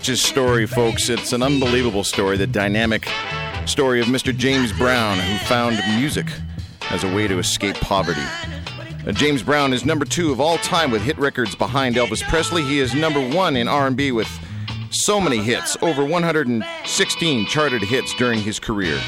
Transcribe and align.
Rich's 0.00 0.22
story, 0.22 0.64
folks. 0.64 1.10
It's 1.10 1.34
an 1.34 1.42
unbelievable 1.42 2.04
story, 2.04 2.38
the 2.38 2.46
dynamic 2.46 3.06
story 3.66 4.00
of 4.00 4.06
Mr. 4.06 4.34
James 4.34 4.72
Brown, 4.72 5.18
who 5.18 5.36
found 5.44 5.78
music 5.94 6.26
as 6.88 7.04
a 7.04 7.14
way 7.14 7.28
to 7.28 7.38
escape 7.38 7.76
poverty. 7.76 8.22
Uh, 9.06 9.12
James 9.12 9.42
Brown 9.42 9.74
is 9.74 9.84
number 9.84 10.06
two 10.06 10.32
of 10.32 10.40
all 10.40 10.56
time 10.56 10.90
with 10.90 11.02
hit 11.02 11.18
records 11.18 11.54
behind 11.54 11.96
Elvis 11.96 12.26
Presley. 12.30 12.62
He 12.62 12.78
is 12.78 12.94
number 12.94 13.20
one 13.20 13.56
in 13.56 13.68
R&B 13.68 14.12
with 14.12 14.26
so 14.90 15.20
many 15.20 15.36
hits, 15.36 15.76
over 15.82 16.02
116 16.02 17.44
charted 17.44 17.82
hits 17.82 18.14
during 18.14 18.40
his 18.40 18.58
career. 18.58 18.98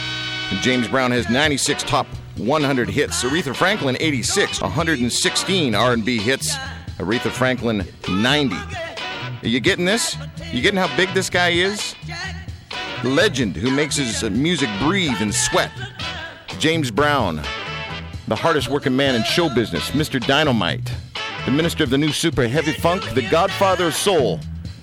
And 0.51 0.61
James 0.61 0.89
Brown 0.89 1.11
has 1.13 1.27
96 1.31 1.85
top 1.85 2.07
100 2.37 2.91
hits. 2.91 3.25
Aretha 3.25 3.57
Franklin 3.57 3.97
86, 3.99 4.61
116 4.61 5.75
R&B 5.75 6.19
hits. 6.19 6.55
Aretha 6.99 7.31
Franklin 7.31 7.87
90. 8.07 8.82
Are 9.43 9.49
you 9.49 9.59
getting 9.59 9.85
this? 9.85 10.17
You 10.53 10.63
getting 10.63 10.79
how 10.79 10.97
big 10.97 11.13
this 11.15 11.29
guy 11.29 11.49
is? 11.49 11.97
Legend 13.03 13.57
who 13.57 13.73
makes 13.73 13.97
his 13.97 14.23
uh, 14.23 14.31
music 14.31 14.69
breathe 14.79 15.17
and 15.21 15.35
sweat. 15.35 15.73
James 16.61 16.93
Brown, 16.93 17.43
the 18.29 18.37
hardest 18.37 18.69
working 18.69 18.95
man 18.95 19.17
in 19.17 19.25
show 19.25 19.53
business, 19.53 19.91
Mr. 19.91 20.25
Dynamite, 20.25 20.95
the 21.45 21.51
minister 21.51 21.83
of 21.83 21.91
the 21.91 21.99
new 21.99 22.13
super 22.13 22.47
heavy 22.47 22.73
funk, 22.73 23.03
the 23.15 23.29
godfather 23.31 23.89
of 23.89 23.95
soul, 23.95 24.39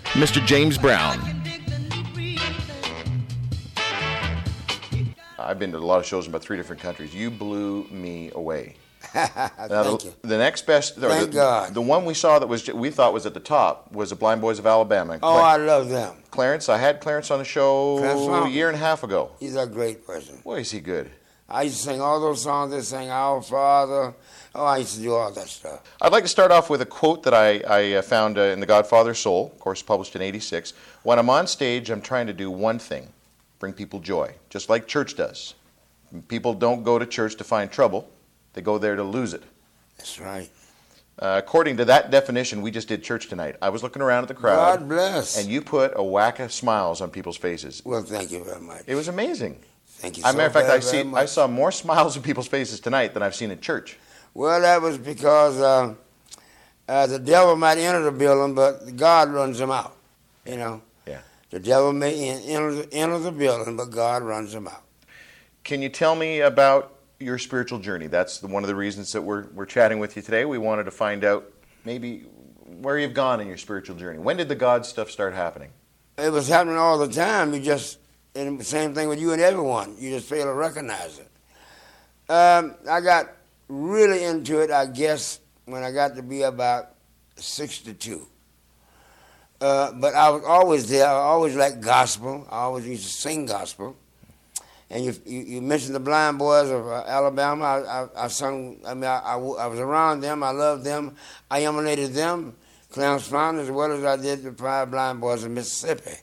Mr. 0.07 0.45
James 0.45 0.77
Brown. 0.77 1.17
I've 5.37 5.57
been 5.57 5.71
to 5.71 5.77
a 5.77 5.79
lot 5.79 5.99
of 5.99 6.05
shows 6.05 6.25
in 6.25 6.31
about 6.31 6.41
three 6.41 6.57
different 6.57 6.81
countries. 6.81 7.15
You 7.15 7.31
blew 7.31 7.85
me 7.85 8.29
away. 8.35 8.75
The, 9.13 9.99
you. 10.03 10.13
the 10.21 10.37
next 10.37 10.67
best, 10.67 10.95
Thank 10.95 11.31
the, 11.31 11.33
God. 11.33 11.73
the 11.73 11.81
one 11.81 12.05
we 12.05 12.13
saw 12.13 12.37
that 12.37 12.47
was 12.47 12.67
we 12.67 12.89
thought 12.89 13.13
was 13.13 13.25
at 13.25 13.33
the 13.33 13.39
top 13.39 13.91
was 13.91 14.09
the 14.09 14.15
Blind 14.15 14.41
Boys 14.41 14.59
of 14.59 14.67
Alabama. 14.67 15.15
Oh, 15.15 15.33
Cla- 15.33 15.41
I 15.41 15.57
love 15.57 15.89
them. 15.89 16.15
Clarence, 16.31 16.69
I 16.69 16.77
had 16.77 16.99
Clarence 16.99 17.31
on 17.31 17.39
the 17.39 17.45
show 17.45 17.97
a 18.03 18.49
year 18.49 18.67
and 18.67 18.75
a 18.75 18.79
half 18.79 19.03
ago. 19.03 19.31
He's 19.39 19.55
a 19.55 19.65
great 19.65 20.05
person. 20.05 20.39
Boy, 20.43 20.59
is 20.59 20.71
he 20.71 20.79
good. 20.79 21.09
I 21.47 21.63
used 21.63 21.77
to 21.77 21.83
sing 21.83 22.01
all 22.01 22.19
those 22.19 22.43
songs. 22.43 22.71
They 22.71 22.81
sang 22.81 23.09
Our 23.09 23.41
Father. 23.41 24.13
Oh, 24.53 24.65
I 24.65 24.77
used 24.77 24.95
to 24.95 25.01
do 25.01 25.13
all 25.13 25.31
that 25.31 25.47
stuff. 25.47 25.81
I'd 26.01 26.11
like 26.11 26.23
to 26.23 26.29
start 26.29 26.51
off 26.51 26.69
with 26.69 26.81
a 26.81 26.85
quote 26.85 27.23
that 27.23 27.33
I, 27.33 27.59
I 27.67 27.93
uh, 27.93 28.01
found 28.01 28.37
uh, 28.37 28.41
in 28.41 28.59
The 28.59 28.65
Godfather 28.65 29.13
Soul, 29.13 29.51
of 29.53 29.59
course, 29.59 29.81
published 29.81 30.15
in 30.15 30.21
86. 30.21 30.73
When 31.03 31.17
I'm 31.17 31.29
on 31.29 31.47
stage, 31.47 31.89
I'm 31.89 32.01
trying 32.01 32.27
to 32.27 32.33
do 32.33 32.51
one 32.51 32.77
thing 32.79 33.07
bring 33.59 33.73
people 33.73 33.99
joy, 33.99 34.33
just 34.49 34.69
like 34.69 34.87
church 34.87 35.15
does. 35.15 35.53
People 36.27 36.53
don't 36.53 36.83
go 36.83 36.97
to 36.97 37.05
church 37.05 37.35
to 37.35 37.43
find 37.43 37.69
trouble, 37.69 38.09
they 38.53 38.61
go 38.61 38.77
there 38.77 38.95
to 38.95 39.03
lose 39.03 39.33
it. 39.33 39.43
That's 39.97 40.19
right. 40.19 40.49
Uh, 41.17 41.35
according 41.37 41.75
to 41.77 41.85
that 41.85 42.11
definition, 42.11 42.61
we 42.61 42.71
just 42.71 42.87
did 42.87 43.03
church 43.03 43.27
tonight. 43.27 43.57
I 43.61 43.69
was 43.69 43.83
looking 43.83 44.01
around 44.01 44.23
at 44.23 44.29
the 44.29 44.33
crowd, 44.33 44.79
God 44.79 44.87
bless. 44.89 45.37
and 45.37 45.49
you 45.49 45.61
put 45.61 45.91
a 45.95 46.03
whack 46.03 46.39
of 46.39 46.53
smiles 46.53 47.01
on 47.01 47.09
people's 47.09 47.35
faces. 47.35 47.81
well, 47.83 48.01
thank 48.01 48.31
you 48.31 48.41
very 48.43 48.61
much. 48.61 48.83
It 48.87 48.95
was 48.95 49.09
amazing. 49.09 49.59
Thank 49.85 50.17
you 50.17 50.23
As 50.23 50.29
a 50.29 50.31
so 50.31 50.37
matter 50.37 50.47
of 50.47 50.53
fact, 50.53 50.69
I, 50.69 50.79
see, 50.79 51.03
much. 51.03 51.23
I 51.23 51.25
saw 51.25 51.45
more 51.45 51.71
smiles 51.83 52.15
on 52.15 52.23
people's 52.23 52.47
faces 52.47 52.79
tonight 52.79 53.13
than 53.13 53.21
I've 53.21 53.35
seen 53.35 53.51
in 53.51 53.59
church. 53.59 53.97
Well, 54.33 54.61
that 54.61 54.81
was 54.81 54.97
because 54.97 55.59
uh, 55.59 55.95
uh, 56.87 57.07
the 57.07 57.19
devil 57.19 57.57
might 57.57 57.77
enter 57.77 58.01
the 58.01 58.11
building, 58.11 58.55
but 58.55 58.95
God 58.95 59.29
runs 59.29 59.59
him 59.59 59.71
out. 59.71 59.97
You 60.45 60.55
know. 60.55 60.81
Yeah. 61.05 61.19
The 61.49 61.59
devil 61.59 61.91
may 61.91 62.29
enter 62.29 62.73
the, 62.75 62.93
enter 62.93 63.19
the 63.19 63.31
building, 63.33 63.75
but 63.75 63.91
God 63.91 64.23
runs 64.23 64.53
him 64.53 64.69
out. 64.69 64.83
Can 65.65 65.81
you 65.81 65.89
tell 65.89 66.15
me 66.15 66.39
about 66.39 66.93
your 67.19 67.37
spiritual 67.37 67.79
journey? 67.79 68.07
That's 68.07 68.39
the, 68.39 68.47
one 68.47 68.63
of 68.63 68.67
the 68.67 68.75
reasons 68.75 69.11
that 69.11 69.21
we're, 69.21 69.47
we're 69.49 69.65
chatting 69.65 69.99
with 69.99 70.15
you 70.15 70.21
today. 70.21 70.45
We 70.45 70.57
wanted 70.57 70.85
to 70.85 70.91
find 70.91 71.23
out 71.23 71.51
maybe 71.85 72.25
where 72.81 72.97
you've 72.97 73.13
gone 73.13 73.39
in 73.39 73.47
your 73.47 73.57
spiritual 73.57 73.95
journey. 73.95 74.19
When 74.19 74.37
did 74.37 74.47
the 74.47 74.55
God 74.55 74.85
stuff 74.85 75.11
start 75.11 75.33
happening? 75.33 75.71
It 76.17 76.31
was 76.31 76.47
happening 76.47 76.77
all 76.77 76.97
the 76.97 77.07
time. 77.07 77.53
You 77.53 77.61
just, 77.61 77.99
and 78.35 78.59
the 78.59 78.63
same 78.63 78.93
thing 78.93 79.09
with 79.09 79.19
you 79.19 79.33
and 79.33 79.41
everyone. 79.41 79.95
You 79.99 80.11
just 80.11 80.29
fail 80.29 80.45
to 80.45 80.53
recognize 80.53 81.19
it. 81.19 82.31
Um, 82.31 82.75
I 82.89 83.01
got 83.01 83.31
really 83.67 84.23
into 84.23 84.59
it, 84.59 84.71
I 84.71 84.85
guess, 84.85 85.39
when 85.65 85.83
I 85.83 85.91
got 85.91 86.15
to 86.15 86.21
be 86.21 86.43
about 86.43 86.95
62. 87.35 88.27
Uh, 89.61 89.91
but 89.93 90.15
I 90.15 90.29
was 90.29 90.43
always 90.45 90.89
there. 90.89 91.07
I 91.07 91.11
always 91.11 91.55
liked 91.55 91.81
gospel. 91.81 92.47
I 92.49 92.59
always 92.59 92.87
used 92.87 93.03
to 93.03 93.09
sing 93.09 93.45
gospel. 93.45 93.97
And 94.91 95.05
you, 95.05 95.13
you, 95.25 95.39
you 95.41 95.61
mentioned 95.61 95.93
the 95.93 95.99
Blind 95.99 96.39
Boys 96.39 96.69
of 96.69 96.87
uh, 96.87 97.03
Alabama. 97.05 97.63
I, 97.63 97.79
I, 97.79 98.25
I 98.25 98.27
sung, 98.27 98.79
I 98.85 98.95
mean, 98.95 99.03
I, 99.03 99.19
I, 99.19 99.33
I 99.35 99.67
was 99.67 99.79
around 99.79 100.21
them. 100.21 100.41
I 100.41 100.49
loved 100.49 100.83
them. 100.83 101.15
I 101.49 101.63
emulated 101.63 102.13
them, 102.13 102.55
Clarence 102.91 103.27
Fountain, 103.27 103.63
as 103.63 103.69
well 103.69 103.91
as 103.91 104.03
I 104.03 104.17
did 104.17 104.43
the 104.43 104.51
Five 104.51 104.89
Blind 104.89 105.21
Boys 105.21 105.43
of 105.43 105.51
Mississippi. 105.51 106.17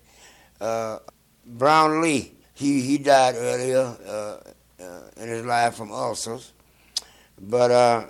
Uh, 0.61 0.99
Brownlee, 1.45 2.33
he, 2.55 2.81
he 2.81 2.99
died 2.99 3.37
earlier 3.37 3.97
uh, 4.05 4.83
uh, 4.83 5.01
in 5.17 5.29
his 5.29 5.45
life 5.45 5.77
from 5.77 5.93
ulcers. 5.93 6.53
But 7.41 7.71
uh, 7.71 8.07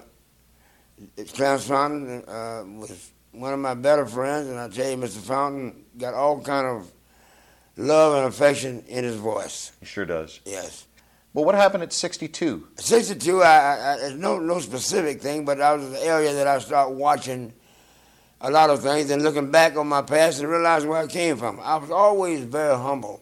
Clarence 1.35 1.67
Fountain 1.67 2.25
uh, 2.27 2.65
was 2.67 3.11
one 3.33 3.53
of 3.53 3.59
my 3.59 3.75
better 3.75 4.07
friends, 4.07 4.49
and 4.49 4.59
I 4.59 4.69
tell 4.69 4.89
you, 4.89 4.97
Mr. 4.97 5.19
Fountain 5.19 5.85
got 5.99 6.15
all 6.15 6.41
kind 6.41 6.67
of 6.67 6.91
love 7.77 8.15
and 8.17 8.27
affection 8.27 8.85
in 8.89 9.05
his 9.05 9.17
voice. 9.17 9.73
He 9.81 9.87
sure 9.87 10.07
does. 10.07 10.41
Yes. 10.45 10.87
Well, 11.33 11.45
what 11.45 11.55
happened 11.55 11.83
at 11.83 11.93
62? 11.93 12.69
62, 12.77 13.43
I, 13.43 13.47
I, 13.47 13.51
I 13.51 13.95
it's 14.07 14.15
no 14.15 14.39
no 14.39 14.59
specific 14.59 15.21
thing, 15.21 15.45
but 15.45 15.59
that 15.59 15.79
was 15.79 15.91
the 15.91 16.03
area 16.03 16.33
that 16.33 16.47
I 16.47 16.59
started 16.59 16.95
watching 16.95 17.53
a 18.41 18.51
lot 18.51 18.71
of 18.71 18.83
things 18.83 19.11
and 19.11 19.23
looking 19.23 19.51
back 19.51 19.77
on 19.77 19.87
my 19.87 20.03
past 20.03 20.41
and 20.41 20.49
realizing 20.49 20.89
where 20.89 21.03
I 21.03 21.07
came 21.07 21.37
from. 21.37 21.61
I 21.61 21.77
was 21.77 21.91
always 21.91 22.41
very 22.45 22.77
humble 22.77 23.21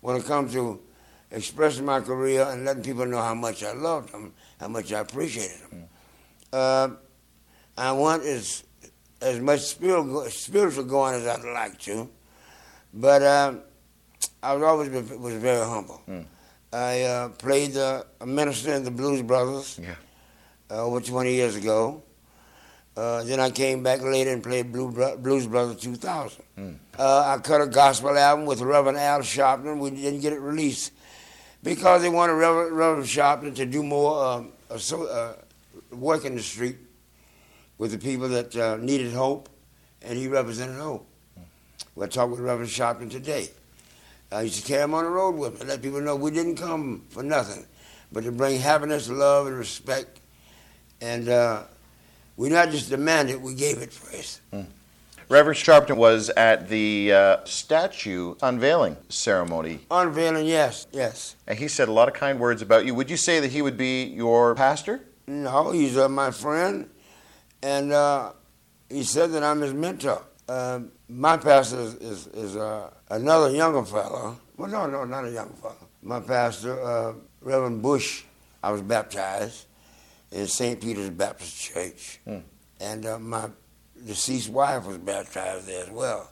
when 0.00 0.16
it 0.16 0.24
comes 0.24 0.52
to 0.52 0.80
expressing 1.30 1.84
my 1.84 2.00
career 2.00 2.46
and 2.48 2.64
letting 2.64 2.82
people 2.82 3.06
know 3.06 3.20
how 3.20 3.34
much 3.34 3.62
I 3.62 3.72
loved 3.72 4.12
them, 4.12 4.32
how 4.58 4.68
much 4.68 4.92
I 4.92 5.00
appreciated 5.00 5.60
them. 5.70 5.84
Uh, 6.52 6.88
I 7.78 7.92
want 7.92 8.24
as 8.24 8.64
as 9.20 9.40
much 9.40 9.60
spiritual 9.60 10.24
spiritual 10.30 10.84
going 10.84 11.14
as 11.14 11.26
I'd 11.26 11.44
like 11.44 11.78
to, 11.80 12.08
but 12.92 13.22
um, 13.22 13.62
I 14.46 14.52
was 14.54 14.62
always 14.62 14.88
been, 14.88 15.20
was 15.20 15.34
very 15.34 15.64
humble. 15.66 16.00
Mm. 16.08 16.24
I 16.72 17.02
uh, 17.02 17.28
played 17.30 17.76
uh, 17.76 18.04
a 18.20 18.26
minister 18.26 18.72
in 18.74 18.84
the 18.84 18.90
Blues 18.92 19.22
Brothers 19.22 19.80
Yeah. 19.82 19.94
uh, 20.70 20.84
over 20.84 21.00
20 21.00 21.32
years 21.32 21.56
ago. 21.56 22.02
Uh, 22.96 23.24
then 23.24 23.40
I 23.40 23.50
came 23.50 23.82
back 23.82 24.02
later 24.02 24.30
and 24.32 24.42
played 24.42 24.72
Blue 24.72 24.90
Bro- 24.92 25.16
Blues 25.18 25.46
Brothers 25.48 25.80
2000. 25.82 26.42
Mm. 26.58 26.76
Uh, 26.98 27.34
I 27.36 27.38
cut 27.42 27.60
a 27.60 27.66
gospel 27.66 28.16
album 28.16 28.46
with 28.46 28.60
Reverend 28.60 28.98
Al 28.98 29.20
Sharpton. 29.20 29.78
We 29.80 29.90
didn't 29.90 30.20
get 30.20 30.32
it 30.32 30.40
released 30.40 30.92
because 31.62 32.02
they 32.02 32.08
wanted 32.08 32.34
Reverend, 32.34 32.76
Reverend 32.76 33.06
Sharpton 33.06 33.54
to 33.56 33.66
do 33.66 33.82
more 33.82 34.24
um, 34.24 34.52
uh, 34.70 34.78
so, 34.78 35.06
uh, 35.06 35.34
work 35.94 36.24
in 36.24 36.36
the 36.36 36.42
street 36.42 36.76
with 37.78 37.90
the 37.90 37.98
people 37.98 38.28
that 38.28 38.54
uh, 38.56 38.76
needed 38.76 39.12
hope, 39.12 39.48
and 40.02 40.16
he 40.16 40.28
represented 40.28 40.76
hope. 40.80 41.06
We'll 41.96 42.08
talk 42.08 42.30
with 42.30 42.40
Reverend 42.40 42.70
Sharpton 42.70 43.10
today. 43.10 43.48
I 44.32 44.42
used 44.42 44.60
to 44.60 44.66
carry 44.66 44.80
them 44.80 44.94
on 44.94 45.04
the 45.04 45.10
road 45.10 45.36
with 45.36 45.60
me, 45.60 45.66
let 45.66 45.82
people 45.82 46.00
know 46.00 46.16
we 46.16 46.30
didn't 46.30 46.56
come 46.56 47.04
for 47.08 47.22
nothing, 47.22 47.66
but 48.10 48.24
to 48.24 48.32
bring 48.32 48.60
happiness, 48.60 49.08
love, 49.08 49.46
and 49.46 49.56
respect. 49.56 50.20
And 51.00 51.28
uh, 51.28 51.64
we 52.36 52.48
not 52.48 52.70
just 52.70 52.90
demanded, 52.90 53.40
we 53.40 53.54
gave 53.54 53.78
it 53.78 53.92
first. 53.92 54.40
Reverend 55.28 55.58
Sharpton 55.58 55.96
was 55.96 56.30
at 56.30 56.68
the 56.68 57.12
uh, 57.12 57.44
statue 57.44 58.34
unveiling 58.42 58.96
ceremony, 59.08 59.80
Unveiling, 59.90 60.46
yes, 60.46 60.86
yes. 60.92 61.34
and 61.46 61.58
he 61.58 61.66
said 61.68 61.88
a 61.88 61.92
lot 61.92 62.06
of 62.08 62.14
kind 62.14 62.38
words 62.38 62.62
about 62.62 62.86
you. 62.86 62.94
Would 62.94 63.10
you 63.10 63.16
say 63.16 63.40
that 63.40 63.50
he 63.50 63.60
would 63.60 63.76
be 63.76 64.04
your 64.04 64.54
pastor? 64.54 65.00
No, 65.26 65.72
he's 65.72 65.96
uh, 65.98 66.08
my 66.08 66.30
friend, 66.30 66.88
and 67.62 67.92
uh, 67.92 68.32
he 68.88 69.02
said 69.02 69.32
that 69.32 69.42
I'm 69.42 69.60
his 69.60 69.74
mentor. 69.74 70.22
Um 70.48 70.92
my 71.08 71.36
pastor 71.36 71.80
is, 71.80 71.94
is, 71.94 72.26
is 72.28 72.56
uh, 72.56 72.90
another 73.10 73.50
younger 73.50 73.84
fellow. 73.84 74.38
Well, 74.56 74.70
no, 74.70 74.86
no, 74.86 75.04
not 75.04 75.24
a 75.24 75.30
younger 75.30 75.54
fellow. 75.54 75.88
My 76.02 76.20
pastor, 76.20 76.80
uh, 76.82 77.12
Reverend 77.40 77.82
Bush, 77.82 78.24
I 78.62 78.70
was 78.72 78.82
baptized 78.82 79.66
in 80.32 80.46
St. 80.46 80.80
Peter's 80.80 81.10
Baptist 81.10 81.56
Church, 81.60 82.20
Hmm. 82.24 82.38
and 82.80 83.06
uh, 83.06 83.18
my 83.18 83.48
deceased 84.04 84.50
wife 84.50 84.84
was 84.86 84.98
baptized 84.98 85.66
there 85.66 85.84
as 85.84 85.90
well, 85.90 86.30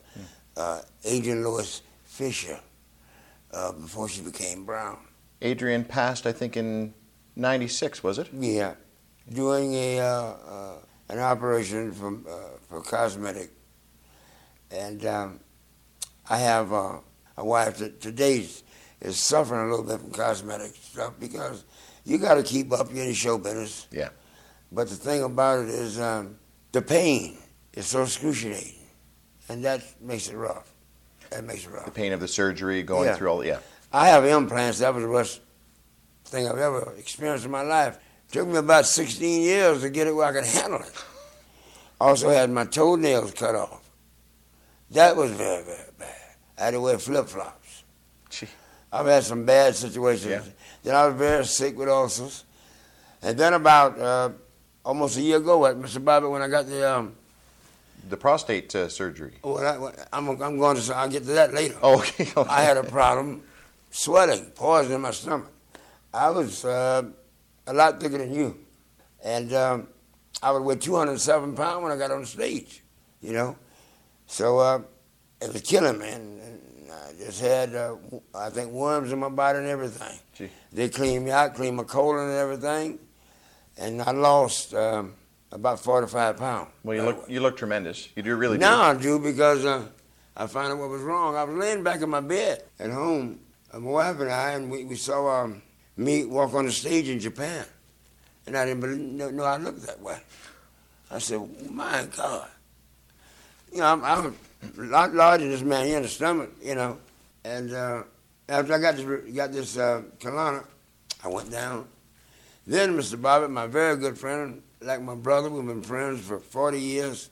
uh, 0.56 0.81
Adrienne 1.06 1.43
Lois 1.44 1.82
Fisher, 2.05 2.59
uh, 3.53 3.73
before 3.73 4.09
she 4.09 4.20
became 4.23 4.65
Brown. 4.65 4.99
Adrienne 5.43 5.85
passed, 5.85 6.27
I 6.27 6.32
think, 6.32 6.56
in 6.56 6.94
96, 7.37 8.03
was 8.03 8.19
it? 8.19 8.29
Yeah, 8.32 8.75
doing 9.32 9.75
a 9.75 10.00
uh, 10.00 10.05
uh, 10.05 10.73
an 11.09 11.19
operation 11.19 11.93
from 11.93 12.25
uh, 12.29 12.32
for 12.69 12.81
cosmetic, 12.81 13.50
and 14.71 15.05
um, 15.07 15.41
I 16.29 16.39
have 16.39 16.73
uh, 16.73 16.99
a 17.37 17.45
wife 17.45 17.79
that 17.79 18.01
today 18.01 18.47
is, 19.01 19.17
suffering 19.17 19.61
a 19.61 19.71
little 19.71 19.85
bit 19.85 20.01
from 20.01 20.11
cosmetic 20.13 20.75
stuff 20.77 21.13
because 21.21 21.65
you 22.05 22.17
got 22.19 22.35
to 22.35 22.43
keep 22.43 22.73
up. 22.73 22.89
You're 22.91 23.03
in 23.03 23.09
the 23.09 23.15
show 23.15 23.37
business. 23.37 23.87
Yeah. 23.91 24.09
But 24.73 24.89
the 24.89 24.97
thing 24.97 25.23
about 25.23 25.65
it 25.65 25.69
is 25.69 26.01
um, 26.01 26.37
the 26.73 26.81
pain 26.83 27.37
is 27.75 27.87
so 27.87 28.03
excruciating, 28.03 28.75
and 29.49 29.65
that 29.65 29.83
makes 30.01 30.29
it 30.29 30.37
rough. 30.37 30.73
That 31.31 31.45
makes 31.45 31.67
it 31.67 31.71
rough. 31.71 31.85
The 31.85 31.91
pain 31.91 32.13
of 32.13 32.21
the 32.21 32.29
surgery, 32.29 32.83
going 32.83 33.09
Yeah. 33.09 33.17
through 33.17 33.29
all. 33.29 33.45
Yeah. 33.45 33.59
I 33.93 34.09
have 34.09 34.25
implants. 34.25 34.79
That 34.79 34.95
was 34.95 35.05
the 35.05 35.11
worst 35.11 35.41
thing 36.25 36.49
I've 36.49 36.59
ever 36.59 36.95
experienced 36.99 37.45
in 37.45 37.51
my 37.51 37.63
life. 37.63 37.99
took 38.33 38.49
me 38.49 38.57
about 38.57 38.87
16 38.87 39.43
years 39.43 39.83
to 39.83 39.91
get 39.91 40.07
it 40.09 40.13
where 40.13 40.27
I 40.27 40.33
could 40.33 40.45
handle 40.45 40.81
it. 40.81 40.91
Also 42.01 42.31
had 42.31 42.51
my 42.51 42.65
toenails 42.65 43.33
cut 43.33 43.55
off. 43.55 43.84
That 44.94 45.17
was 45.17 45.31
very, 45.32 45.62
very 45.64 45.91
bad. 45.99 46.14
I 46.58 46.64
had 46.67 46.70
to 46.73 46.81
wear 46.81 46.99
flip 46.99 47.26
flops. 47.29 47.82
I've 48.93 49.06
had 49.06 49.25
some 49.25 49.44
bad 49.44 49.75
situations. 49.75 50.31
Yeah. 50.31 50.43
Then 50.85 50.94
I 50.94 51.06
was 51.06 51.17
very 51.17 51.44
sick 51.44 51.76
with 51.76 51.88
ulcers. 51.88 52.44
And 53.23 53.37
then 53.37 53.55
about 53.55 53.99
uh, 53.99 54.31
almost 54.85 55.17
a 55.19 55.20
year 55.20 55.38
ago, 55.38 55.67
at 55.67 55.76
Mr. 55.76 56.05
Bobby, 56.05 56.26
when 56.29 56.43
I 56.43 56.49
got 56.49 56.67
the, 56.67 56.88
um, 56.99 57.14
The 58.08 58.17
prostate 58.17 58.73
uh, 58.76 58.88
surgery. 58.88 59.35
when 59.43 59.64
I, 59.67 59.79
when- 59.79 59.94
I'm, 60.12 60.29
I'm 60.41 60.58
going 60.58 60.76
to, 60.81 60.94
I'll 60.94 61.08
get 61.08 61.25
to 61.25 61.32
that 61.32 61.52
later. 61.52 61.75
Oh, 61.82 61.99
okay. 61.99 62.29
okay. 62.37 62.49
I 62.50 62.62
had 62.62 62.76
a 62.76 62.85
problem 62.85 63.43
sweating, 63.91 64.46
poison 64.55 64.93
in 64.93 65.00
my 65.00 65.11
stomach. 65.11 65.50
I 66.12 66.31
was 66.31 66.64
uh, 66.64 67.02
a 67.67 67.73
lot 67.73 67.99
thicker 68.00 68.19
than 68.19 68.32
you. 68.32 68.56
And 69.25 69.52
um, 69.55 69.88
I 70.41 70.52
would 70.52 70.62
weigh 70.62 70.76
207 70.76 71.56
pounds 71.56 71.82
when 71.82 71.91
I 71.91 71.96
got 71.96 72.12
on 72.12 72.20
the 72.20 72.26
stage, 72.26 72.82
you 73.20 73.32
know. 73.32 73.56
So 74.26 74.59
uh, 74.59 74.81
it 75.41 75.53
was 75.53 75.62
killing 75.62 75.99
me. 75.99 76.09
And, 76.09 76.41
and 76.41 76.93
I 76.93 77.12
just 77.19 77.41
had, 77.41 77.75
uh, 77.75 77.97
I 78.35 78.50
think, 78.50 78.73
worms 78.73 79.12
in 79.12 79.19
my 79.19 79.29
body 79.29 79.59
and 79.59 79.69
everything. 79.69 80.19
Gee. 80.35 80.50
They 80.73 80.88
cleaned 80.88 81.25
me 81.25 81.31
out, 81.31 81.55
cleaned 81.55 81.76
my 81.76 81.85
colon 81.85 82.29
and 82.29 82.38
everything. 82.38 82.99
And 83.76 84.03
I 84.03 84.12
lost 84.12 84.75
um, 84.75 85.15
about 85.53 85.81
45 85.81 86.37
pounds. 86.37 86.71
Well, 86.82 86.97
you 86.97 87.03
look 87.03 87.25
you 87.29 87.41
look 87.41 87.56
tremendous. 87.56 88.09
You 88.15 88.23
do 88.23 88.37
really. 88.37 88.59
Now 88.59 88.93
do. 88.93 88.99
I 88.99 89.03
do 89.03 89.19
because 89.19 89.65
uh, 89.65 89.87
I 90.37 90.47
found 90.47 90.73
out 90.73 90.79
what 90.79 90.91
was 90.91 91.03
wrong. 91.03 91.37
I 91.37 91.44
was 91.44 91.56
laying 91.56 91.82
back 91.82 92.03
in 92.03 92.11
my 92.11 92.20
bed 92.20 92.65
at 92.79 92.91
home, 92.91 93.41
my 93.73 93.79
wife 93.79 94.20
and 94.20 94.31
I, 94.31 94.50
and 94.53 94.70
we, 94.70 94.85
we 94.85 94.97
saw 94.97 95.43
um, 95.43 95.62
me 95.97 96.25
walk 96.25 96.55
on 96.55 96.67
the 96.67 96.73
stage 96.73 97.09
in 97.09 97.19
Japan. 97.19 97.65
And 98.47 98.56
I 98.56 98.67
didn't 98.67 98.81
believe, 98.81 98.99
know, 98.99 99.31
know 99.31 99.44
I 99.44 99.56
looked 99.56 99.87
that 99.87 100.00
way. 100.00 100.19
I 101.11 101.19
said, 101.19 101.41
my 101.70 102.06
God. 102.17 102.49
You 103.75 103.81
know, 103.81 103.87
I'm, 103.87 104.05
I'm 104.05 104.37
a 104.79 104.82
lot 104.82 105.12
larger 105.15 105.43
than 105.43 105.50
this 105.50 105.62
man 105.62 105.88
in 105.88 106.03
the 106.03 106.09
stomach, 106.09 106.53
you 106.62 106.76
know. 106.76 106.97
And 107.44 107.75
uh, 107.75 108.05
after 108.49 108.73
I 108.73 108.79
got 108.79 108.94
this, 108.97 109.35
got 109.35 109.50
this 109.50 109.76
uh, 109.76 110.03
colonic, 110.21 110.65
I 111.25 111.29
went 111.29 111.50
down. 111.50 111.88
Then 112.69 112.97
Mr. 112.97 113.17
Bobbitt, 113.17 113.50
my 113.50 113.67
very 113.67 113.97
good 113.97 114.17
friend, 114.17 114.62
like 114.81 115.03
my 115.03 115.17
brother, 115.17 115.50
we've 115.50 115.67
been 115.67 115.82
friends 115.82 116.21
for 116.21 116.38
40 116.38 116.81
years. 116.81 117.31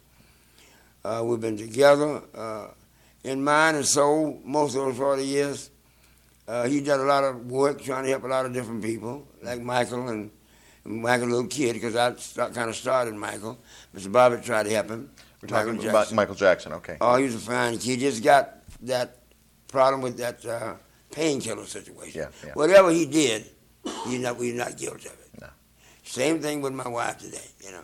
Uh, 1.05 1.23
we've 1.25 1.41
been 1.41 1.57
together 1.57 2.23
uh, 2.35 2.69
in 3.23 3.45
mind 3.45 3.77
and 3.77 3.87
soul 3.87 4.41
most 4.45 4.75
of 4.75 4.85
those 4.85 4.97
40 4.97 5.25
years. 5.25 5.71
Uh, 6.49 6.67
he 6.67 6.81
did 6.81 6.91
a 6.91 7.05
lot 7.05 7.23
of 7.23 7.47
work 7.47 7.81
trying 7.81 8.03
to 8.03 8.11
help 8.11 8.25
a 8.25 8.27
lot 8.27 8.47
of 8.47 8.53
different 8.53 8.83
people, 8.83 9.25
like 9.45 9.61
Michael 9.61 10.09
and, 10.09 10.29
and 10.85 11.03
Michael, 11.03 11.29
a 11.29 11.31
little 11.31 11.47
kid, 11.47 11.75
because 11.75 11.95
I 11.95 12.17
start, 12.17 12.53
kind 12.53 12.69
of 12.69 12.75
started 12.75 13.15
Michael. 13.15 13.59
Mr. 13.95 14.11
Bobbitt 14.11 14.45
tried 14.45 14.65
to 14.65 14.71
help 14.71 14.91
him. 14.91 15.09
We're 15.43 15.49
talking 15.49 15.75
Michael 15.75 15.91
about 15.91 15.99
Jackson. 16.01 16.17
Michael 16.17 16.35
Jackson. 16.35 16.73
Okay. 16.75 16.97
Oh, 17.01 17.17
he 17.17 17.25
was 17.25 17.35
a 17.35 17.39
fine 17.39 17.73
kid. 17.73 17.83
He 17.83 17.97
just 17.97 18.23
got 18.23 18.59
that 18.83 19.19
problem 19.67 20.01
with 20.01 20.17
that 20.19 20.45
uh, 20.47 20.75
painkiller 21.11 21.67
situation. 21.67 22.21
Yeah, 22.21 22.29
yeah. 22.47 22.53
Whatever 22.55 22.91
he 22.91 23.07
did, 23.07 23.47
he's 24.07 24.21
not, 24.21 24.39
we're 24.39 24.55
not 24.55 24.79
guilty 24.79 25.09
of 25.09 25.15
it. 25.15 25.41
No. 25.41 25.49
Same 26.05 26.41
thing 26.41 26.61
with 26.61 26.73
my 26.73 26.87
wife 26.87 27.19
today, 27.19 27.49
you 27.65 27.73
know. 27.73 27.83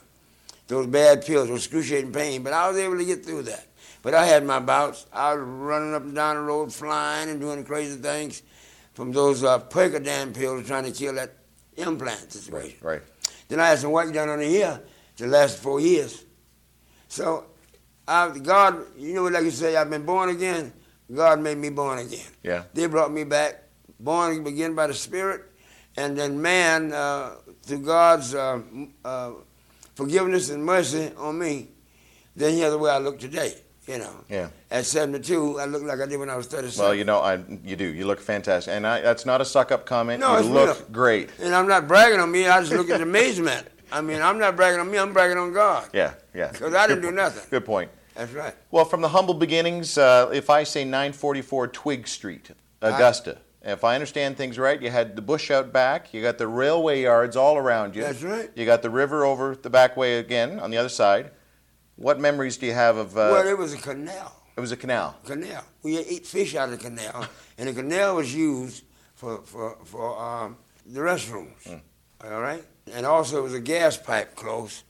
Those 0.69 0.87
bad 0.87 1.25
pills, 1.25 1.49
those 1.49 1.64
excruciating 1.64 2.12
pain, 2.12 2.43
but 2.43 2.52
I 2.52 2.69
was 2.69 2.78
able 2.78 2.99
to 2.99 3.05
get 3.05 3.25
through 3.25 3.43
that. 3.44 3.66
But 4.02 4.14
I 4.14 4.25
had 4.26 4.44
my 4.44 4.61
bouts. 4.61 5.06
I 5.12 5.34
was 5.34 5.43
running 5.43 5.94
up 5.94 6.02
and 6.02 6.14
down 6.14 6.37
the 6.37 6.43
road, 6.43 6.72
flying 6.72 7.31
and 7.31 7.40
doing 7.40 7.64
crazy 7.64 7.96
things 7.96 8.43
from 8.94 9.11
those 9.11 9.43
uh, 9.43 9.58
Percodan 9.58 10.34
pills 10.34 10.66
trying 10.66 10.84
to 10.84 10.93
kill 10.93 11.14
that 11.14 11.34
implant 11.76 12.32
situation. 12.32 12.78
Right. 12.81 13.02
Then 13.49 13.61
I 13.61 13.69
had 13.69 13.78
some 13.78 13.90
work 13.90 14.12
done 14.12 14.28
on 14.28 14.40
here 14.40 14.49
the 14.49 14.56
ear 14.56 14.81
to 15.16 15.26
last 15.26 15.58
four 15.58 15.81
years. 15.81 16.25
So, 17.08 17.44
I, 18.06 18.37
God, 18.38 18.84
you 18.96 19.14
know, 19.14 19.25
like 19.25 19.44
you 19.44 19.50
say, 19.50 19.76
I've 19.76 19.90
been 19.90 20.05
born 20.06 20.28
again. 20.31 20.72
God 21.14 21.40
made 21.40 21.58
me 21.58 21.70
born 21.70 21.99
again. 21.99 22.26
Yeah. 22.43 22.64
They 22.75 22.87
brought 22.87 23.10
me 23.12 23.25
back, 23.25 23.62
born 23.99 24.46
again 24.46 24.75
by 24.75 24.87
the 24.88 24.94
Spirit, 24.94 25.44
and 25.96 26.16
then 26.16 26.40
man, 26.40 26.93
uh, 26.93 27.37
through 27.62 27.81
God's 27.81 28.34
uh, 28.34 28.60
uh, 29.05 29.31
forgiveness 29.94 30.50
and 30.50 30.64
mercy 30.64 31.10
on 31.16 31.38
me, 31.38 31.69
then 32.37 32.55
here's 32.55 32.72
the 32.72 32.78
way 32.78 32.90
I 32.90 32.99
look 32.99 33.19
today. 33.19 33.54
You 33.87 33.96
know, 33.99 34.12
Yeah. 34.28 34.49
at 34.70 34.84
72, 34.84 35.58
I 35.58 35.64
look 35.64 35.82
like 35.82 35.99
I 35.99 36.04
did 36.04 36.19
when 36.20 36.28
I 36.28 36.37
was 36.37 36.46
37. 36.46 36.84
Well, 36.84 36.94
you 36.94 37.04
know, 37.04 37.20
I 37.20 37.43
you 37.64 37.75
do. 37.75 37.87
You 37.87 38.06
look 38.06 38.20
fantastic, 38.20 38.75
and 38.75 38.87
I, 38.87 39.00
that's 39.00 39.25
not 39.25 39.40
a 39.40 39.46
suck 39.46 39.72
up 39.72 39.87
comment. 39.87 40.20
No, 40.20 40.32
you 40.34 40.38
it's 40.40 40.49
look 40.49 40.76
real. 40.78 40.87
great. 40.93 41.31
and 41.40 41.54
I'm 41.54 41.66
not 41.66 41.88
bragging 41.88 42.20
on 42.20 42.31
me. 42.31 42.46
I 42.46 42.61
just 42.61 42.72
look 42.72 42.90
at 42.90 43.00
amazement. 43.00 43.66
I 43.93 44.00
mean, 44.00 44.20
I'm 44.20 44.38
not 44.38 44.56
bragging 44.56 44.81
on 44.81 44.90
me. 44.90 44.99
I'm 44.99 45.12
bragging 45.12 45.38
on 45.38 45.52
God. 45.52 45.88
Yeah, 45.93 46.14
yeah. 46.35 46.52
Because 46.52 46.75
I 46.75 46.87
didn't 46.87 47.00
Good 47.02 47.02
do 47.02 47.06
point. 47.08 47.17
nothing. 47.17 47.44
Good 47.50 47.64
point. 47.64 47.90
That's 48.14 48.32
right. 48.32 48.55
Well, 48.70 48.85
from 48.85 49.00
the 49.00 49.08
humble 49.08 49.35
beginnings, 49.35 49.96
uh, 49.96 50.31
if 50.32 50.50
I 50.50 50.64
say 50.64 50.85
944 50.85 51.69
Twiggs 51.69 52.11
Street, 52.11 52.50
Augusta, 52.82 53.38
if 53.62 53.85
I 53.85 53.94
understand 53.94 54.37
things 54.37 54.58
right, 54.58 54.81
you 54.81 54.90
had 54.90 55.14
the 55.17 55.23
bush 55.23 55.50
out 55.50 55.73
back, 55.73 56.12
you 56.12 56.23
got 56.23 56.38
the 56.38 56.49
railway 56.49 57.02
yards 57.02 57.37
all 57.37 57.56
around 57.56 57.94
you. 57.94 58.02
That's 58.02 58.23
right. 58.23 58.50
You 58.55 58.67
got 58.67 58.82
the 58.82 58.90
river 58.90 59.25
over 59.25 59.55
the 59.55 59.70
back 59.70 59.96
way 59.96 60.19
again 60.19 60.58
on 60.58 60.70
the 60.70 60.76
other 60.76 60.88
side. 60.88 61.31
What 61.96 62.20
memories 62.20 62.56
do 62.56 62.67
you 62.67 62.75
have 62.75 62.96
of? 62.96 63.12
Uh, 63.17 63.31
well, 63.32 63.46
it 63.46 63.58
was 63.58 63.73
a 63.73 63.79
canal. 63.79 64.32
it 64.56 64.61
was 64.61 64.73
a 64.73 64.76
canal. 64.76 65.17
Canal. 65.25 65.64
We 65.82 65.99
ate 65.99 66.26
fish 66.26 66.55
out 66.55 66.73
of 66.73 66.79
the 66.79 66.85
canal, 66.85 67.26
and 67.58 67.69
the 67.69 67.73
canal 67.73 68.17
was 68.17 68.35
used 68.35 68.85
for 69.14 69.43
for 69.43 69.76
for 69.85 70.17
um, 70.20 70.56
the 70.87 71.00
restrooms. 71.00 71.64
Mm. 71.66 71.80
All 72.25 72.40
right, 72.40 72.64
and 72.92 73.04
also 73.07 73.38
it 73.38 73.42
was 73.42 73.54
a 73.54 73.61
gas 73.61 73.97
pipe 73.97 74.35
close. 74.37 74.83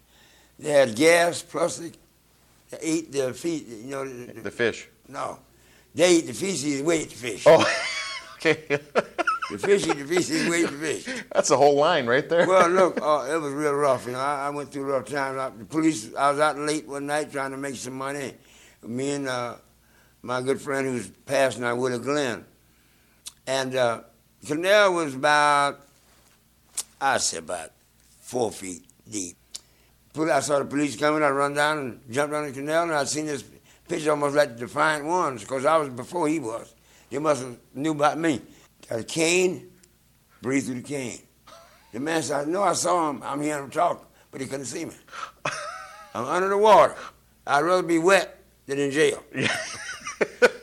They 0.58 0.70
had 0.70 0.94
gas 0.96 1.42
plus 1.42 1.78
they 1.78 1.92
they 2.70 2.78
ate 2.80 3.12
the 3.12 3.32
feet. 3.32 3.66
You 3.66 3.90
know, 3.90 4.04
the, 4.08 4.32
the- 4.32 4.40
The 4.42 4.50
fish. 4.50 4.88
no, 5.08 5.38
they 5.94 6.16
eat 6.16 6.26
the 6.26 6.34
feces, 6.34 6.82
we 6.82 6.94
ate 6.96 7.10
the 7.10 7.16
fish. 7.16 7.44
Oh, 7.46 7.64
okay. 8.34 8.64
The 9.50 9.58
fish 9.58 9.86
eat 9.86 9.96
the 9.96 10.04
feces, 10.04 10.48
we 10.48 10.56
ate 10.64 10.70
the 10.70 10.76
fish. 10.76 11.24
That's 11.32 11.48
the 11.48 11.56
whole 11.56 11.76
line 11.76 12.06
right 12.06 12.28
there. 12.28 12.46
Well, 12.46 12.68
look, 12.68 13.00
uh, 13.02 13.26
it 13.32 13.40
was 13.40 13.52
real 13.54 13.72
rough. 13.72 14.04
You 14.06 14.12
know, 14.12 14.18
I, 14.20 14.46
I 14.48 14.50
went 14.50 14.70
through 14.70 14.82
a 14.82 14.98
rough 14.98 15.06
times. 15.08 15.38
I, 15.38 15.48
the 15.56 15.64
police. 15.64 16.14
I 16.14 16.30
was 16.30 16.38
out 16.40 16.58
late 16.58 16.86
one 16.86 17.06
night 17.06 17.32
trying 17.32 17.52
to 17.52 17.56
make 17.56 17.76
some 17.76 17.94
money. 17.94 18.34
Me 18.82 19.10
and 19.12 19.26
uh, 19.28 19.54
my 20.22 20.42
good 20.42 20.60
friend 20.60 20.86
who's 20.86 21.08
passed 21.24 21.58
now, 21.58 21.74
Willie 21.76 21.98
Glenn, 21.98 22.44
and 23.46 23.74
uh, 23.74 24.00
canal 24.46 24.92
was 24.94 25.14
about, 25.14 25.80
I 27.00 27.16
say 27.18 27.38
about 27.38 27.70
four 28.28 28.52
feet 28.52 28.84
deep. 29.10 29.38
I 30.18 30.40
saw 30.40 30.58
the 30.58 30.66
police 30.66 30.96
coming. 30.96 31.22
I 31.22 31.30
run 31.30 31.54
down 31.54 31.78
and 31.78 32.00
jumped 32.10 32.34
on 32.34 32.44
the 32.46 32.52
canal, 32.52 32.82
and 32.82 32.92
I 32.92 33.04
seen 33.04 33.24
this 33.24 33.44
picture 33.88 34.10
almost 34.10 34.36
like 34.36 34.50
the 34.50 34.66
Defiant 34.66 35.06
Ones, 35.06 35.42
because 35.42 35.64
I 35.64 35.78
was 35.78 35.88
before 35.88 36.28
he 36.28 36.38
was. 36.38 36.74
They 37.08 37.18
must 37.18 37.42
have 37.42 37.56
knew 37.72 37.92
about 37.92 38.18
me. 38.18 38.42
Got 38.90 39.00
a 39.00 39.04
cane, 39.04 39.70
breathe 40.42 40.66
through 40.66 40.74
the 40.74 40.82
cane. 40.82 41.20
The 41.92 42.00
man 42.00 42.22
said, 42.22 42.46
I 42.46 42.50
know 42.50 42.62
I 42.64 42.74
saw 42.74 43.08
him. 43.08 43.22
I'm 43.22 43.40
hearing 43.40 43.64
him 43.64 43.70
talk, 43.70 44.12
but 44.30 44.40
he 44.40 44.46
couldn't 44.46 44.66
see 44.66 44.84
me. 44.84 44.94
I'm 46.14 46.24
under 46.26 46.48
the 46.48 46.58
water. 46.58 46.96
I'd 47.46 47.60
rather 47.64 47.82
be 47.82 47.98
wet 47.98 48.42
than 48.66 48.78
in 48.78 48.90
jail. 48.90 49.22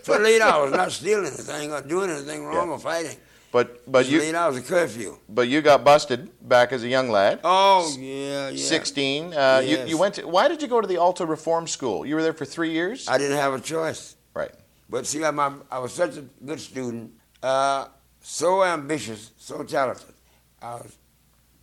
For 0.03 0.23
eight 0.23 0.41
hours, 0.41 0.71
not 0.71 0.91
stealing 0.91 1.25
anything 1.25 1.71
or 1.71 1.81
doing 1.81 2.11
anything 2.11 2.45
wrong 2.45 2.69
or 2.69 2.77
fighting. 2.77 3.17
But 3.55 3.89
but 3.89 4.09
you 4.09 4.19
eight 4.21 4.35
hours 4.35 4.57
of 4.57 4.67
curfew. 4.67 5.17
but 5.29 5.47
you 5.47 5.61
got 5.61 5.85
busted 5.85 6.21
back 6.41 6.73
as 6.73 6.83
a 6.83 6.89
young 6.89 7.07
lad. 7.09 7.39
Oh, 7.41 7.95
yeah, 7.97 8.49
yeah. 8.49 8.57
16. 8.57 9.33
Uh, 9.33 9.61
you, 9.63 9.77
Yes. 9.77 9.89
you 9.89 9.97
went 9.97 10.15
to, 10.15 10.27
why 10.27 10.49
did 10.49 10.61
you 10.61 10.67
go 10.67 10.81
to 10.81 10.87
the 10.93 10.97
Alto 10.97 11.25
Reform 11.25 11.65
School? 11.65 12.05
You 12.05 12.15
were 12.15 12.23
there 12.27 12.33
for 12.33 12.43
three 12.43 12.71
years? 12.71 13.07
I 13.07 13.17
didn't 13.17 13.37
have 13.37 13.53
a 13.53 13.61
choice. 13.61 14.17
Right. 14.33 14.51
But 14.89 15.07
see, 15.07 15.23
I'm, 15.23 15.39
I 15.39 15.79
was 15.79 15.93
such 15.93 16.17
a 16.17 16.23
good 16.49 16.59
student, 16.59 17.13
uh, 17.41 17.87
so 18.19 18.61
ambitious, 18.61 19.31
so 19.37 19.63
talented. 19.63 20.13
I 20.61 20.73
was 20.75 20.97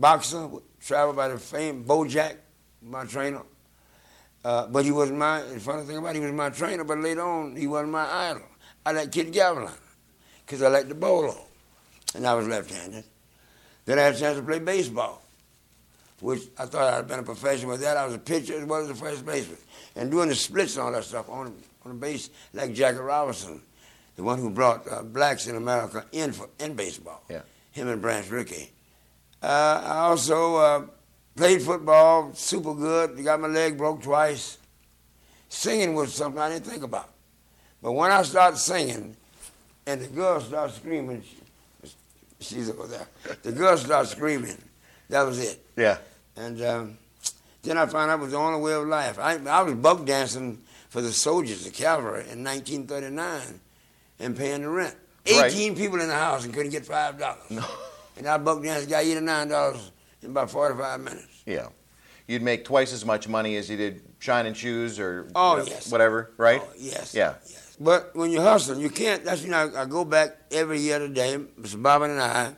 boxer, 0.01 0.49
traveled 0.81 1.17
by 1.17 1.29
the 1.29 1.39
famed 1.39 1.87
Beau 1.87 2.07
Jack, 2.07 2.37
my 2.81 3.05
trainer. 3.05 3.43
Uh, 4.43 4.67
but 4.67 4.87
he 4.87 4.93
wasn't 4.93 5.19
my, 5.19 5.43
the 5.43 5.61
funny 5.61 5.83
thing 5.85 5.99
about 5.99 6.17
it, 6.17 6.21
he 6.21 6.25
was 6.25 6.33
my 6.33 6.49
trainer, 6.49 6.85
but 6.85 6.97
later 7.01 7.21
on, 7.21 7.55
he 7.55 7.67
wasn't 7.67 7.93
my 7.93 8.09
idol. 8.31 8.49
I 8.87 8.93
liked 8.93 9.13
Kid 9.13 9.31
Gavilan, 9.31 9.77
because 10.47 10.63
I 10.63 10.69
liked 10.69 10.89
the 10.89 10.95
bolo, 10.95 11.37
and 12.15 12.27
I 12.27 12.35
was 12.35 12.47
left-handed. 12.47 13.05
Then 13.85 13.99
I 13.99 14.03
had 14.03 14.15
a 14.15 14.19
chance 14.19 14.37
to 14.39 14.45
play 14.45 14.59
baseball, 14.59 15.23
which 16.21 16.43
I 16.59 16.67
thought 16.67 16.95
I'd 16.95 17.09
been 17.09 17.19
a 17.19 17.25
professional 17.25 17.73
with 17.73 17.81
that. 17.81 17.97
I 17.97 18.05
was 18.05 18.15
a 18.15 18.19
pitcher 18.19 18.59
as 18.59 18.65
well 18.65 18.83
as 18.83 18.91
a 18.91 18.95
first 18.95 19.27
baseman. 19.27 19.59
And 19.97 20.11
doing 20.11 20.29
the 20.29 20.35
splits 20.35 20.77
and 20.77 20.85
all 20.85 20.93
that 20.93 21.05
stuff 21.05 21.29
on, 21.29 21.55
on 21.85 21.93
the 21.93 21.95
base, 21.95 22.31
like 22.53 22.73
Jackie 22.73 22.99
Robinson, 22.99 23.61
the 24.17 24.23
one 24.23 24.39
who 24.39 24.51
brought 24.51 24.91
uh, 24.91 25.03
blacks 25.03 25.47
in 25.47 25.57
America 25.57 26.05
in, 26.13 26.33
for, 26.33 26.49
in 26.61 26.75
baseball. 26.75 27.23
Yeah. 27.29 27.43
Him 27.73 27.89
and 27.89 28.01
Branch 28.01 28.29
Rickey. 28.31 28.71
Uh, 29.43 29.83
I 29.85 29.99
also 30.01 30.57
uh, 30.57 30.83
played 31.35 31.63
football 31.63 32.33
super 32.35 32.75
good. 32.75 33.23
Got 33.25 33.41
my 33.41 33.49
leg 33.49 33.77
broke 33.77 34.03
twice. 34.03 34.59
Singing 35.49 35.95
was 35.95 36.15
something 36.15 36.41
I 36.41 36.51
didn't 36.51 36.67
think 36.67 36.83
about. 36.83 37.11
But 37.83 37.93
when 37.93 38.13
I 38.13 38.23
started 38.23 38.59
singing, 38.59 39.17
and 39.87 40.01
the 40.01 40.07
girls 40.07 40.47
started 40.47 40.75
screaming, 40.75 41.25
she's 42.43 42.71
over 42.71 42.87
there. 42.87 43.07
The 43.43 43.53
girls 43.53 43.83
started 43.83 44.09
screaming. 44.09 44.59
That 45.09 45.23
was 45.23 45.39
it. 45.41 45.65
Yeah. 45.77 45.99
And 46.37 46.63
um, 46.63 46.99
then 47.63 47.79
I 47.79 47.87
found 47.87 48.11
out 48.11 48.19
it 48.21 48.23
was 48.23 48.33
the 48.33 48.39
only 48.39 48.61
way 48.61 48.73
of 48.75 48.87
life. 48.87 49.19
I, 49.19 49.35
I 49.47 49.63
was 49.63 49.75
buck 49.75 50.05
dancing 50.05 50.63
for 50.89 51.01
the 51.03 51.13
soldiers, 51.13 51.65
the 51.65 51.71
cavalry, 51.71 52.23
in 52.31 52.43
1939, 52.45 53.61
and 54.21 54.37
paying 54.37 54.63
the 54.63 54.69
rent. 54.69 54.95
Right. 55.27 55.53
18 55.53 55.77
people 55.77 56.01
in 56.01 56.09
the 56.09 56.15
house 56.15 56.45
and 56.45 56.53
couldn't 56.53 56.73
get 56.73 56.85
five 56.85 57.19
dollars. 57.19 57.49
No. 57.51 57.65
And 58.17 58.27
I 58.27 58.37
buck 58.39 58.63
danced, 58.63 58.91
got 58.91 59.05
eight 59.05 59.17
or 59.17 59.21
nine 59.21 59.49
dollars 59.49 59.91
in 60.23 60.31
about 60.31 60.51
45 60.51 61.01
minutes. 61.01 61.43
Yeah. 61.47 61.69
You'd 62.27 62.43
make 62.43 62.65
twice 62.65 62.93
as 62.93 63.05
much 63.05 63.27
money 63.29 63.57
as 63.57 63.69
you 63.71 63.77
did 63.77 64.03
shining 64.19 64.55
shoes 64.55 64.99
or 64.99 65.29
Oh, 65.35 65.53
you 65.57 65.63
know, 65.65 65.69
yes. 65.69 65.91
whatever, 65.91 66.31
right? 66.37 66.61
Oh, 66.65 66.69
yes. 66.77 67.15
Yeah. 67.15 67.35
Yes. 67.43 67.62
But 67.83 68.15
when 68.15 68.31
you're 68.31 68.43
hustling, 68.43 68.81
you 68.81 68.91
can't. 68.91 69.25
That's 69.25 69.43
you 69.43 69.51
know 69.51 69.73
I 69.77 69.87
go 69.87 70.05
back 70.05 70.37
every 70.53 70.79
year 70.79 71.01
today, 71.01 71.37
Mr. 71.61 71.83
Bobbitt 71.83 72.11
and 72.11 72.21
I. 72.21 72.55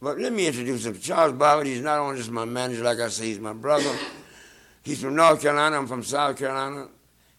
But 0.00 0.20
let 0.20 0.32
me 0.32 0.46
introduce 0.46 0.86
him. 0.86 1.00
Charles 1.00 1.32
Bobbitt. 1.32 1.66
He's 1.66 1.80
not 1.80 1.98
only 1.98 2.18
just 2.18 2.30
my 2.30 2.44
manager, 2.44 2.84
like 2.84 3.00
I 3.00 3.08
say, 3.08 3.24
he's 3.24 3.40
my 3.40 3.54
brother. 3.54 3.90
he's 4.84 5.02
from 5.02 5.16
North 5.16 5.42
Carolina. 5.42 5.76
I'm 5.76 5.88
from 5.88 6.04
South 6.04 6.38
Carolina, 6.38 6.86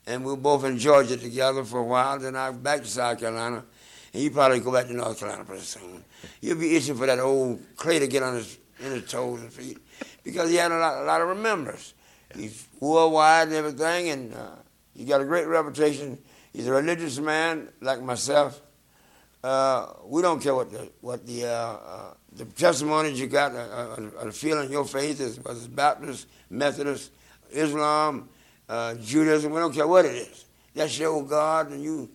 and 0.06 0.26
we 0.26 0.32
were 0.32 0.38
both 0.38 0.66
in 0.66 0.78
Georgia 0.78 1.16
together 1.16 1.64
for 1.64 1.80
a 1.80 1.84
while. 1.84 2.20
Then 2.20 2.36
I 2.36 2.52
back 2.52 2.82
to 2.82 2.88
South 2.88 3.22
Carolina, 3.22 3.64
and 4.12 4.22
he 4.22 4.30
probably 4.30 4.60
go 4.60 4.74
back 4.74 4.88
to 4.88 4.94
North 4.94 5.18
Carolina 5.18 5.46
pretty 5.46 5.64
soon. 5.64 6.04
He'll 6.42 6.60
be 6.60 6.76
itching 6.76 6.96
for 6.96 7.06
that 7.06 7.20
old 7.20 7.62
clay 7.78 8.00
to 8.00 8.08
get 8.08 8.22
on 8.22 8.36
his 8.36 8.58
in 8.82 8.92
his 8.92 9.10
toes 9.10 9.40
and 9.40 9.54
feet 9.54 9.78
because 10.26 10.50
he 10.50 10.58
had 10.58 10.74
a 10.74 10.78
lot, 10.78 11.02
a 11.02 11.06
lot 11.06 11.22
of 11.22 11.30
remembrance. 11.30 11.94
He's 12.36 12.68
worldwide 12.82 13.48
and 13.48 13.56
everything, 13.56 14.10
and 14.10 14.34
uh, 14.34 14.56
he 14.94 15.06
got 15.06 15.22
a 15.22 15.24
great 15.24 15.48
reputation. 15.48 16.18
He's 16.56 16.68
a 16.68 16.72
religious 16.72 17.20
man 17.20 17.68
like 17.82 18.02
myself. 18.02 18.62
Uh, 19.44 19.88
we 20.06 20.22
don't 20.22 20.42
care 20.42 20.56
what 20.56 20.72
the 20.72 20.90
what 21.02 21.28
the 21.28 21.46
uh, 21.46 21.50
uh, 21.52 22.14
the 22.32 22.46
testimonies 22.46 23.20
you 23.20 23.28
got, 23.28 23.54
uh, 23.54 23.58
uh, 23.58 24.24
the 24.24 24.32
feeling 24.32 24.72
your 24.72 24.86
faith 24.86 25.20
is, 25.20 25.38
whether 25.38 25.58
it's 25.58 25.68
Baptist, 25.68 26.28
Methodist, 26.50 27.12
Islam, 27.52 28.30
uh, 28.70 28.96
Judaism. 28.96 29.52
We 29.52 29.60
don't 29.60 29.74
care 29.74 29.86
what 29.86 30.06
it 30.06 30.16
is. 30.16 30.46
That's 30.74 30.98
your 30.98 31.22
God, 31.26 31.72
and 31.72 31.84
you. 31.84 32.10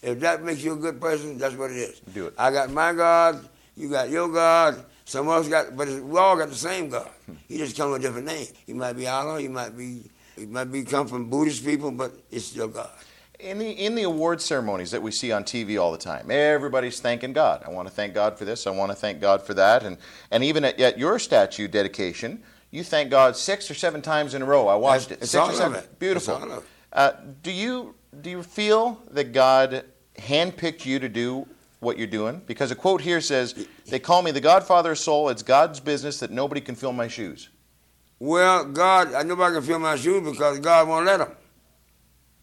If 0.00 0.20
that 0.20 0.42
makes 0.42 0.64
you 0.64 0.72
a 0.72 0.76
good 0.76 0.98
person, 0.98 1.36
that's 1.36 1.54
what 1.54 1.70
it 1.70 1.76
is. 1.76 2.00
Do 2.00 2.28
it. 2.28 2.34
I 2.38 2.50
got 2.50 2.70
my 2.70 2.94
God. 2.94 3.46
You 3.76 3.90
got 3.90 4.08
your 4.08 4.28
God. 4.28 4.82
Some 5.04 5.28
of 5.28 5.34
us 5.34 5.48
got, 5.48 5.76
but 5.76 5.88
we 5.88 6.18
all 6.18 6.38
got 6.38 6.48
the 6.48 6.54
same 6.54 6.88
God. 6.88 7.10
He 7.46 7.58
just 7.58 7.76
come 7.76 7.90
with 7.90 8.00
a 8.00 8.04
different 8.04 8.26
name. 8.26 8.46
He 8.66 8.72
might 8.72 8.94
be 8.94 9.06
Allah. 9.06 9.38
He 9.38 9.48
might 9.48 9.76
be. 9.76 10.10
He 10.34 10.46
might 10.46 10.72
be 10.72 10.82
come 10.82 11.06
from 11.06 11.28
Buddhist 11.28 11.62
people, 11.62 11.90
but 11.90 12.12
it's 12.30 12.46
still 12.46 12.68
God. 12.68 12.88
In 13.42 13.58
the 13.58 13.70
in 13.70 13.96
the 13.96 14.04
award 14.04 14.40
ceremonies 14.40 14.92
that 14.92 15.02
we 15.02 15.10
see 15.10 15.32
on 15.32 15.42
TV 15.42 15.80
all 15.80 15.90
the 15.90 15.98
time, 15.98 16.30
everybody's 16.30 17.00
thanking 17.00 17.32
God. 17.32 17.64
I 17.66 17.70
want 17.70 17.88
to 17.88 17.92
thank 17.94 18.14
God 18.14 18.38
for 18.38 18.44
this. 18.44 18.68
I 18.68 18.70
want 18.70 18.92
to 18.92 18.96
thank 18.96 19.20
God 19.20 19.42
for 19.42 19.52
that. 19.54 19.82
And 19.82 19.96
and 20.30 20.44
even 20.44 20.64
at, 20.64 20.78
at 20.80 20.96
your 20.96 21.18
statue 21.18 21.66
dedication, 21.66 22.40
you 22.70 22.84
thank 22.84 23.10
God 23.10 23.36
six 23.36 23.68
or 23.68 23.74
seven 23.74 24.00
times 24.00 24.34
in 24.34 24.42
a 24.42 24.44
row. 24.44 24.68
I 24.68 24.76
watched 24.76 25.08
That's- 25.08 25.22
it. 25.22 25.22
it's 25.24 25.32
Six 25.32 25.48
or 25.48 25.52
seven. 25.54 25.78
it. 25.80 25.98
Beautiful. 25.98 26.62
Uh, 26.92 27.12
do 27.42 27.50
you 27.50 27.96
do 28.20 28.30
you 28.30 28.42
feel 28.44 29.02
that 29.10 29.32
God 29.32 29.86
handpicked 30.18 30.86
you 30.86 31.00
to 31.00 31.08
do 31.08 31.44
what 31.80 31.98
you're 31.98 32.06
doing? 32.06 32.42
Because 32.46 32.70
a 32.70 32.76
quote 32.76 33.00
here 33.00 33.20
says, 33.20 33.66
"They 33.86 33.98
call 33.98 34.22
me 34.22 34.30
the 34.30 34.40
Godfather 34.40 34.92
of 34.92 34.98
soul. 34.98 35.30
It's 35.30 35.42
God's 35.42 35.80
business 35.80 36.20
that 36.20 36.30
nobody 36.30 36.60
can 36.60 36.76
fill 36.76 36.92
my 36.92 37.08
shoes." 37.08 37.48
Well, 38.20 38.66
God, 38.66 39.14
I 39.14 39.24
nobody 39.24 39.56
can 39.56 39.64
fill 39.64 39.80
my 39.80 39.96
shoes 39.96 40.22
because 40.30 40.60
God 40.60 40.86
won't 40.86 41.06
let 41.06 41.16
them. 41.16 41.32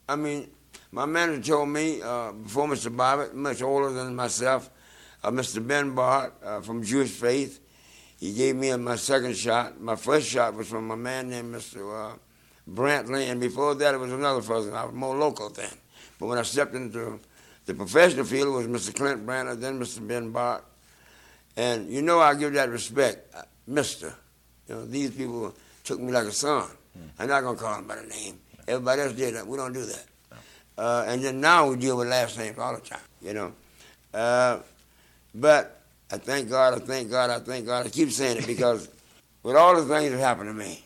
I 0.09 0.17
mean, 0.17 0.49
my 0.91 1.05
manager 1.05 1.53
told 1.53 1.69
me 1.69 2.01
uh, 2.01 2.31
before 2.31 2.67
Mr. 2.67 2.95
Bobbitt, 2.95 3.33
much 3.33 3.61
older 3.61 3.91
than 3.91 4.15
myself, 4.15 4.69
uh, 5.23 5.29
Mr. 5.31 5.65
Ben 5.65 5.93
Bart 5.93 6.33
uh, 6.43 6.61
from 6.61 6.83
Jewish 6.83 7.11
Faith, 7.11 7.59
he 8.19 8.33
gave 8.33 8.55
me 8.55 8.75
my 8.75 8.95
second 8.95 9.37
shot. 9.37 9.79
My 9.79 9.95
first 9.95 10.27
shot 10.27 10.53
was 10.53 10.67
from 10.67 10.91
a 10.91 10.97
man 10.97 11.29
named 11.29 11.53
Mr. 11.53 12.13
Uh, 12.13 12.17
Brantley, 12.69 13.29
and 13.29 13.39
before 13.39 13.75
that 13.75 13.93
it 13.93 13.97
was 13.97 14.11
another 14.11 14.41
person. 14.41 14.73
I 14.73 14.85
was 14.85 14.93
more 14.93 15.15
local 15.15 15.49
then. 15.49 15.71
But 16.19 16.27
when 16.27 16.37
I 16.37 16.41
stepped 16.43 16.75
into 16.75 17.19
the 17.65 17.73
professional 17.73 18.25
field, 18.25 18.47
it 18.47 18.67
was 18.69 18.89
Mr. 18.89 18.95
Clint 18.95 19.25
Brantley, 19.25 19.59
then 19.59 19.79
Mr. 19.79 20.05
Ben 20.05 20.31
Bart. 20.31 20.65
And 21.55 21.89
you 21.89 22.01
know 22.01 22.19
I 22.19 22.35
give 22.35 22.53
that 22.53 22.69
respect, 22.69 23.33
uh, 23.35 23.43
Mister. 23.67 24.13
You 24.67 24.75
know, 24.75 24.85
these 24.85 25.11
people 25.11 25.53
took 25.83 25.99
me 25.99 26.11
like 26.11 26.25
a 26.25 26.31
son. 26.31 26.69
I'm 27.17 27.27
not 27.27 27.41
gonna 27.41 27.57
call 27.57 27.75
them 27.75 27.87
by 27.87 27.95
the 27.95 28.07
name. 28.07 28.39
Everybody 28.67 29.01
else 29.01 29.13
did 29.13 29.35
that. 29.35 29.47
We 29.47 29.57
don't 29.57 29.73
do 29.73 29.85
that. 29.85 30.05
Uh, 30.79 31.03
and 31.07 31.21
then 31.21 31.41
now 31.41 31.67
we 31.67 31.75
deal 31.75 31.97
with 31.97 32.07
last 32.07 32.37
names 32.37 32.57
all 32.57 32.73
the 32.73 32.79
time. 32.79 33.01
You 33.21 33.33
know, 33.33 33.53
uh, 34.13 34.59
but 35.35 35.81
I 36.09 36.17
thank 36.17 36.49
God. 36.49 36.73
I 36.73 36.79
thank 36.79 37.09
God. 37.09 37.29
I 37.29 37.39
thank 37.39 37.65
God. 37.65 37.85
I 37.85 37.89
keep 37.89 38.11
saying 38.11 38.37
it 38.37 38.47
because 38.47 38.87
with 39.43 39.57
all 39.57 39.75
the 39.75 39.93
things 39.93 40.11
that 40.13 40.19
happened 40.19 40.47
to 40.47 40.53
me, 40.53 40.81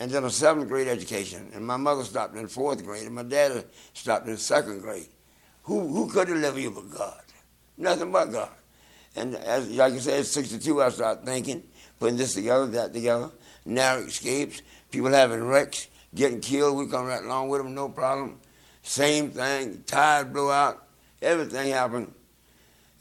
and 0.00 0.10
then 0.10 0.24
a 0.24 0.30
seventh 0.30 0.66
grade 0.66 0.88
education, 0.88 1.48
and 1.54 1.64
my 1.64 1.76
mother 1.76 2.02
stopped 2.02 2.34
in 2.34 2.48
fourth 2.48 2.84
grade, 2.84 3.06
and 3.06 3.14
my 3.14 3.22
dad 3.22 3.64
stopped 3.94 4.26
in 4.26 4.36
second 4.36 4.80
grade. 4.80 5.06
Who 5.62 5.86
who 5.86 6.10
could 6.10 6.26
deliver 6.26 6.58
you 6.58 6.72
but 6.72 6.90
God? 6.90 7.22
Nothing 7.78 8.10
but 8.10 8.32
God. 8.32 8.50
And 9.14 9.36
as 9.36 9.70
like 9.70 9.92
I 9.92 9.98
said, 9.98 10.20
at 10.20 10.26
62, 10.26 10.82
I 10.82 10.88
started 10.88 11.24
thinking, 11.24 11.62
putting 12.00 12.16
this 12.16 12.34
together, 12.34 12.66
that 12.66 12.92
together, 12.92 13.30
narrow 13.64 14.00
escapes, 14.00 14.62
people 14.90 15.10
having 15.10 15.44
wrecks, 15.44 15.86
getting 16.16 16.40
killed. 16.40 16.76
We 16.76 16.88
come 16.88 17.06
right 17.06 17.22
along 17.22 17.48
with 17.48 17.62
them, 17.62 17.76
no 17.76 17.88
problem. 17.88 18.40
Same 18.86 19.32
thing, 19.32 19.82
tires 19.84 20.28
blew 20.28 20.52
out, 20.52 20.86
everything 21.20 21.72
happened. 21.72 22.14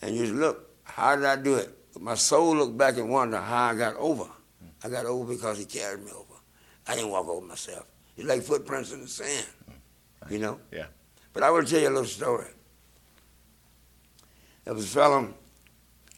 And 0.01 0.15
you 0.15 0.23
just 0.23 0.33
look, 0.33 0.67
how 0.83 1.15
did 1.15 1.25
I 1.25 1.35
do 1.35 1.55
it? 1.55 1.69
But 1.93 2.01
my 2.01 2.15
soul 2.15 2.55
looked 2.55 2.75
back 2.75 2.97
and 2.97 3.07
wondered 3.07 3.41
how 3.41 3.65
I 3.65 3.75
got 3.75 3.95
over. 3.97 4.25
I 4.83 4.89
got 4.89 5.05
over 5.05 5.31
because 5.31 5.59
he 5.59 5.65
carried 5.65 6.03
me 6.03 6.11
over. 6.11 6.33
I 6.87 6.95
didn't 6.95 7.11
walk 7.11 7.27
over 7.27 7.45
myself. 7.45 7.85
It's 8.17 8.27
like 8.27 8.41
footprints 8.41 8.93
in 8.93 9.01
the 9.01 9.07
sand, 9.07 9.45
mm. 9.69 10.31
you 10.31 10.39
know? 10.39 10.59
Yeah. 10.71 10.87
But 11.33 11.43
I 11.43 11.51
will 11.51 11.63
tell 11.63 11.79
you 11.79 11.89
a 11.89 11.89
little 11.89 12.05
story. 12.05 12.49
There 14.63 14.73
was 14.73 14.85
a 14.85 14.87
fellow 14.87 15.33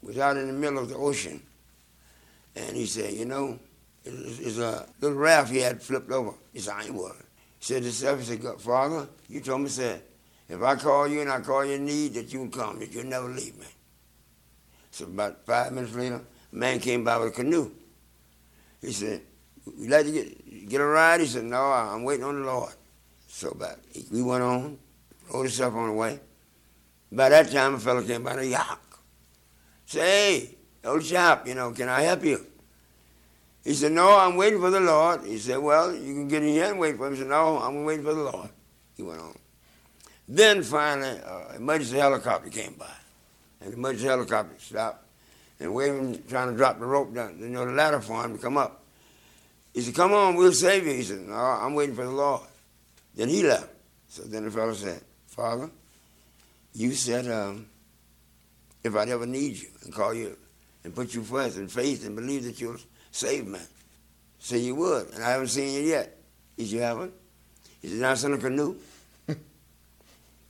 was 0.02 0.18
out 0.18 0.38
in 0.38 0.48
the 0.48 0.54
middle 0.54 0.80
of 0.80 0.88
the 0.88 0.96
ocean, 0.96 1.42
and 2.56 2.74
he 2.74 2.86
said, 2.86 3.14
you 3.14 3.26
know, 3.26 3.60
it's, 4.06 4.40
it's 4.40 4.58
a 4.60 4.88
little 5.02 5.18
raft 5.18 5.52
he 5.52 5.58
had 5.58 5.82
flipped 5.82 6.10
over. 6.10 6.34
He 6.54 6.60
said, 6.60 6.76
I 6.78 6.84
ain't 6.86 6.94
worried. 6.94 7.27
Said 7.60 7.80
to 7.80 7.84
himself, 7.86 8.20
he 8.20 8.26
said, 8.26 8.42
Father, 8.60 9.08
you 9.28 9.42
told 9.42 9.62
me, 9.62 9.70
said, 9.70 10.02
if 10.48 10.62
I 10.62 10.76
call 10.76 11.08
you 11.08 11.22
and 11.22 11.30
I 11.30 11.42
call 11.42 11.66
your 11.66 11.80
need, 11.80 12.14
that 12.14 12.32
you 12.32 12.40
can 12.40 12.52
come, 12.52 12.80
that 12.80 12.92
you'll 12.92 13.06
never 13.06 13.28
leave 13.28 13.58
me. 13.58 13.66
So 14.92 15.06
about 15.06 15.46
five 15.46 15.74
minutes 15.74 15.94
later, 15.96 16.22
a 16.52 16.56
man 16.56 16.80
came 16.80 17.04
by 17.04 17.18
with 17.18 17.30
a 17.30 17.32
canoe. 17.32 17.72
He 18.82 18.92
said, 18.92 19.22
you 19.78 19.90
like 19.90 20.06
to 20.06 20.12
get, 20.12 20.70
get 20.70 20.82
a 20.82 20.86
ride? 20.86 21.20
He 21.20 21.26
said, 21.26 21.44
no, 21.44 21.62
I'm 21.62 22.04
waiting 22.04 22.24
on 22.24 22.40
the 22.40 22.46
Lord. 22.46 22.74
So 23.28 23.50
about, 23.50 23.80
we 24.12 24.22
went 24.22 24.44
on, 24.44 24.78
rode 25.34 25.44
himself 25.44 25.74
on 25.74 25.90
the 25.90 25.94
way. 25.94 26.20
By 27.12 27.30
that 27.30 27.52
time, 27.52 27.76
a 27.76 27.80
fellow 27.80 28.04
came 28.04 28.24
by 28.24 28.36
a 28.36 28.44
yacht. 28.44 28.80
Say, 29.86 30.00
hey, 30.00 30.58
old 30.86 31.04
chap, 31.04 31.48
you 31.48 31.56
know, 31.56 31.72
can 31.72 31.90
I 31.90 32.02
help 32.02 32.24
you? 32.24 32.46
He 33.64 33.74
said, 33.74 33.92
no, 33.92 34.18
I'm 34.18 34.38
waiting 34.38 34.60
for 34.60 34.70
the 34.70 34.80
Lord. 34.80 35.26
He 35.26 35.38
said, 35.38 35.58
well, 35.58 35.94
you 35.94 36.14
can 36.14 36.28
get 36.28 36.42
in 36.42 36.50
here 36.50 36.66
and 36.72 36.80
wait 36.80 36.98
for 36.98 37.08
him. 37.08 37.14
He 37.14 37.20
said, 37.20 37.28
no, 37.28 37.58
I'm 37.58 37.84
waiting 37.84 38.06
for 38.06 38.14
the 38.14 38.24
Lord. 38.24 38.50
He 38.96 39.04
went 39.04 39.20
on. 39.20 39.38
Then 40.28 40.64
finally, 40.64 41.20
uh, 41.20 41.56
emergency 41.56 41.98
helicopter 41.98 42.50
came 42.50 42.74
by. 42.74 42.90
And 43.62 43.74
the 43.74 43.78
emergency 43.78 44.08
helicopter 44.08 44.56
stopped 44.60 45.06
and 45.60 45.74
waving, 45.74 46.24
trying 46.30 46.52
to 46.52 46.56
drop 46.56 46.80
the 46.80 46.86
rope 46.86 47.14
down, 47.14 47.38
you 47.40 47.50
know, 47.50 47.66
the 47.66 47.72
ladder 47.72 48.00
for 48.00 48.24
him 48.24 48.38
to 48.38 48.42
come 48.42 48.58
up. 48.58 48.84
He 49.74 49.82
said, 49.82 49.96
come 49.96 50.14
on, 50.14 50.36
we'll 50.36 50.54
save 50.54 50.88
you. 50.88 50.94
He 50.94 51.04
said, 51.04 51.20
no, 51.20 51.36
I'm 51.36 51.74
waiting 51.74 51.96
for 51.96 52.04
the 52.04 52.12
Lord. 52.12 52.48
Then 53.16 53.30
he 53.30 53.44
left. 53.44 53.70
So 54.08 54.24
then 54.24 54.46
the 54.46 54.52
fellow 54.52 54.74
said, 54.74 55.02
Father, 55.28 55.70
you 56.74 56.94
said 56.94 57.30
um, 57.30 57.68
if 58.84 58.96
I'd 58.96 59.10
ever 59.10 59.26
need 59.26 59.58
you 59.58 59.70
and 59.84 59.94
call 59.94 60.14
you 60.14 60.38
and 60.84 60.96
put 60.96 61.14
you 61.14 61.24
first 61.24 61.58
in 61.58 61.68
faith 61.68 62.06
and 62.06 62.16
believe 62.16 62.44
that 62.46 62.62
you'll 62.62 62.78
save 63.18 63.48
me, 63.48 63.60
say 64.40 64.60
you 64.60 64.76
would. 64.76 65.10
And 65.14 65.24
I 65.24 65.32
haven't 65.32 65.48
seen 65.48 65.74
you 65.74 65.82
yet. 65.90 66.18
He 66.56 66.66
said, 66.66 66.76
you 66.76 66.82
haven't? 66.82 67.14
He 67.82 67.88
said, 67.90 68.04
I 68.04 68.14
sent 68.14 68.34
a 68.34 68.38
canoe. 68.38 68.76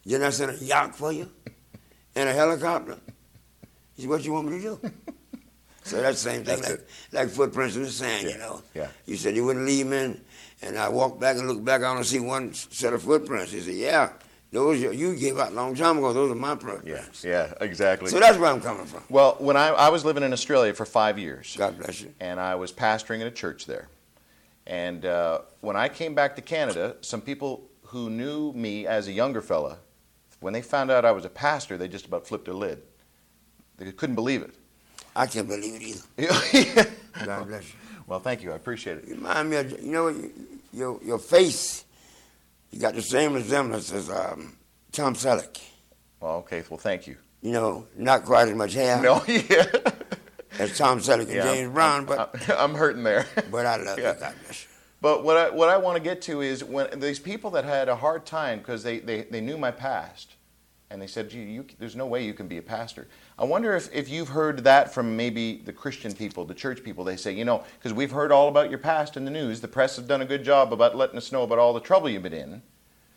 Didn't 0.06 0.24
I 0.26 0.30
send 0.30 0.52
a 0.52 0.64
yacht 0.64 0.96
for 0.96 1.12
you? 1.12 1.30
And 2.16 2.30
a 2.30 2.34
helicopter? 2.34 2.98
He 3.96 4.02
said, 4.04 4.10
what 4.10 4.24
you 4.26 4.34
want 4.34 4.50
me 4.50 4.58
to 4.60 4.62
do? 4.64 4.92
So 5.84 6.02
that's 6.02 6.22
the 6.22 6.32
same 6.32 6.44
thing, 6.44 6.62
like, 6.62 6.88
like 7.14 7.30
footprints 7.30 7.78
in 7.78 7.84
the 7.84 7.90
sand, 7.90 8.26
Yeah, 8.26 8.32
you 8.34 8.38
know. 8.40 8.62
yeah. 8.76 8.88
You 9.06 9.16
said 9.16 9.36
you 9.38 9.46
wouldn't 9.46 9.66
leave 9.66 9.86
me, 9.88 10.20
and 10.62 10.78
I 10.78 10.90
walked 10.90 11.22
back 11.22 11.38
and 11.38 11.48
looked 11.48 11.64
back, 11.64 11.82
I 11.82 11.88
only 11.88 12.04
see 12.04 12.20
one 12.20 12.54
set 12.54 12.92
of 12.92 13.04
footprints. 13.04 13.54
He 13.54 13.62
said, 13.62 13.76
yeah, 13.76 14.10
those 14.52 14.82
you, 14.82 14.92
you 14.92 15.16
gave 15.16 15.38
out 15.38 15.52
a 15.52 15.56
long 15.56 15.76
time 15.76 15.98
ago, 15.98 16.14
those 16.14 16.32
are 16.32 16.36
my 16.36 16.56
programs. 16.56 17.24
Yeah. 17.24 17.48
Yeah. 17.48 17.54
Exactly. 17.62 18.10
So 18.10 18.20
that's 18.20 18.38
where 18.38 18.52
I'm 18.52 18.62
coming 18.62 18.86
from. 18.86 19.04
well, 19.10 19.36
when 19.40 19.58
I, 19.58 19.68
I 19.70 19.90
was 19.90 20.06
living 20.06 20.24
in 20.24 20.32
Australia 20.34 20.74
for 20.74 20.86
five 20.86 21.20
years, 21.20 21.56
God 21.58 21.78
bless 21.78 22.02
you. 22.02 22.14
and 22.20 22.40
I 22.40 22.56
was 22.56 22.72
pastoring 22.72 23.22
in 23.22 23.28
a 23.28 23.32
church 23.32 23.66
there. 23.66 23.90
And 24.66 25.06
uh, 25.06 25.42
when 25.62 25.76
I 25.76 25.90
came 25.90 26.14
back 26.16 26.36
to 26.38 26.42
Canada, 26.42 26.96
some 27.02 27.22
people 27.22 27.70
who 27.84 28.10
knew 28.10 28.52
me 28.54 28.86
as 28.86 29.08
a 29.08 29.12
younger 29.12 29.42
fella 29.42 29.78
when 30.40 30.54
they 30.54 30.62
found 30.62 30.92
out 30.92 31.06
I 31.06 31.12
was 31.12 31.26
a 31.26 31.30
pastor, 31.30 31.78
they 31.78 31.88
just 31.88 32.06
about 32.06 32.28
flipped 32.28 32.46
their 32.46 32.54
lid. 32.54 32.82
They 33.78 33.92
couldn't 33.92 34.16
believe 34.16 34.42
it. 34.42 34.54
I 35.16 35.26
can't 35.26 35.48
believe 35.48 35.82
it 35.82 35.82
either. 36.18 36.90
God 37.26 37.48
bless 37.48 37.64
you. 37.70 37.80
Well, 38.06 38.20
thank 38.20 38.44
you. 38.44 38.52
I 38.52 38.56
appreciate 38.56 39.00
it. 39.00 39.08
You 39.08 39.16
remind 39.16 39.50
me 39.50 39.58
of, 39.58 39.72
you 39.84 39.92
know, 39.92 40.30
your, 40.72 41.00
your 41.04 41.20
face, 41.20 41.86
you 42.72 42.80
got 42.80 42.94
the 42.96 43.02
same 43.02 43.34
resemblance 43.34 43.92
as 43.92 44.10
um, 44.10 44.58
Tom 44.92 45.14
Selleck. 45.16 45.60
Well, 46.20 46.38
okay. 46.38 46.64
Well, 46.70 46.78
thank 46.80 47.08
you. 47.08 47.18
You 47.42 47.52
know, 47.52 47.86
not 47.96 48.26
quite 48.26 48.48
as 48.48 48.56
much 48.56 48.74
hair 48.74 49.02
No, 49.02 49.24
yeah. 49.28 49.66
as 50.60 50.78
Tom 50.78 51.00
Selleck 51.00 51.22
and 51.26 51.32
yeah 51.34 51.44
James 51.44 51.66
I'm- 51.66 51.74
Brown, 51.74 52.06
but, 52.06 52.50
I'm, 52.50 52.72
I'm 52.72 52.76
hurting 52.76 53.04
there. 53.04 53.26
but 53.52 53.66
I 53.66 53.78
love 53.78 54.00
Yeah. 54.00 54.14
you. 54.14 54.20
God 54.20 54.34
bless 54.44 54.64
you. 54.64 54.70
But 55.00 55.24
what 55.24 55.38
I, 55.38 55.50
what 55.52 55.70
I 55.70 55.78
want 55.78 55.96
to 55.98 56.04
get 56.04 56.24
to 56.24 56.42
is 56.42 56.64
when 56.64 57.00
these 57.00 57.20
people 57.20 57.52
that 57.52 57.64
had 57.64 57.88
a 57.88 57.96
hard 57.96 58.26
time 58.26 58.58
because 58.60 58.82
they, 58.82 58.98
they, 59.00 59.22
they 59.24 59.42
knew 59.42 59.58
my 59.58 59.70
past 59.70 60.34
and 60.90 61.00
they 61.00 61.06
said, 61.06 61.30
Gee, 61.30 61.44
you, 61.44 61.66
there's 61.78 61.96
no 61.96 62.08
way 62.08 62.26
you 62.26 62.34
can 62.34 62.48
be 62.48 62.58
a 62.58 62.64
pastor. 62.64 63.08
I 63.40 63.46
wonder 63.46 63.76
if, 63.76 63.94
if 63.94 64.10
you've 64.10 64.30
heard 64.30 64.64
that 64.64 64.94
from 64.94 65.16
maybe 65.16 65.58
the 65.58 65.74
Christian 65.74 66.14
people, 66.14 66.44
the 66.44 66.56
church 66.56 66.84
people. 66.84 67.04
They 67.04 67.18
say, 67.18 67.34
you 67.34 67.46
know, 67.46 67.64
because 67.78 67.94
we've 67.94 68.12
heard 68.12 68.32
all 68.32 68.48
about 68.48 68.72
your 68.72 68.80
past 68.80 69.16
in 69.16 69.26
the 69.26 69.32
news. 69.32 69.62
The 69.62 69.68
press 69.68 69.98
has 69.98 70.06
done 70.06 70.22
a 70.22 70.26
good 70.26 70.44
job 70.44 70.74
about 70.74 70.96
letting 70.96 71.18
us 71.18 71.32
know 71.32 71.44
about 71.44 71.60
all 71.60 71.74
the 71.74 71.80
trouble 71.80 72.10
you've 72.10 72.24
been 72.24 72.34
in. 72.34 72.64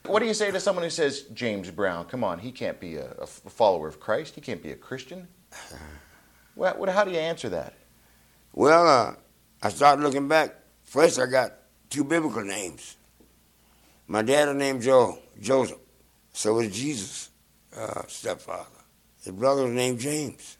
What 0.04 0.20
do 0.20 0.26
you 0.26 0.34
say 0.34 0.50
to 0.50 0.60
someone 0.60 0.84
who 0.84 0.90
says, 0.90 1.22
James 1.32 1.70
Brown, 1.70 2.04
come 2.06 2.22
on, 2.22 2.38
he 2.38 2.52
can't 2.52 2.78
be 2.80 2.96
a, 2.96 3.12
a 3.12 3.26
follower 3.26 3.88
of 3.88 4.00
Christ. 4.00 4.34
He 4.34 4.40
can't 4.40 4.62
be 4.62 4.70
a 4.70 4.76
Christian. 4.76 5.28
Well, 6.56 6.74
what, 6.76 6.88
how 6.90 7.04
do 7.04 7.12
you 7.12 7.16
answer 7.16 7.48
that? 7.50 7.74
Well, 8.52 8.86
uh, 8.86 9.14
I 9.62 9.68
started 9.70 10.02
looking 10.02 10.28
back. 10.28 10.56
First, 10.82 11.18
I 11.18 11.26
got 11.26 11.54
two 11.88 12.04
biblical 12.04 12.42
names. 12.42 12.96
My 14.08 14.20
dad 14.20 14.48
was 14.48 14.56
named 14.56 14.82
Joe, 14.82 15.20
Joseph. 15.40 15.78
So 16.32 16.54
was 16.54 16.74
Jesus' 16.76 17.30
uh, 17.74 18.02
stepfather. 18.08 18.79
His 19.24 19.32
brother's 19.32 19.66
was 19.66 19.74
named 19.74 20.00
James. 20.00 20.56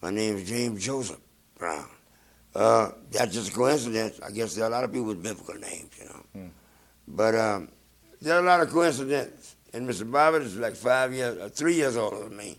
My 0.00 0.10
name 0.10 0.36
is 0.36 0.48
James 0.48 0.84
Joseph 0.84 1.18
Brown. 1.58 1.88
Uh, 2.54 2.90
that's 3.10 3.34
just 3.34 3.50
a 3.50 3.54
coincidence. 3.54 4.20
I 4.24 4.30
guess 4.30 4.54
there 4.54 4.64
are 4.64 4.68
a 4.68 4.70
lot 4.70 4.84
of 4.84 4.92
people 4.92 5.08
with 5.08 5.22
biblical 5.22 5.54
names, 5.54 5.90
you 5.98 6.04
know. 6.04 6.22
Hmm. 6.32 6.46
But 7.08 7.34
um, 7.34 7.68
there 8.20 8.36
are 8.36 8.40
a 8.40 8.46
lot 8.46 8.60
of 8.60 8.70
coincidences. 8.70 9.56
And 9.72 9.88
Mr. 9.88 10.10
Bobbitt 10.10 10.42
is 10.42 10.56
like 10.56 10.74
five 10.74 11.12
years, 11.12 11.38
uh, 11.38 11.48
three 11.48 11.74
years 11.74 11.96
older 11.96 12.28
than 12.28 12.36
me. 12.36 12.56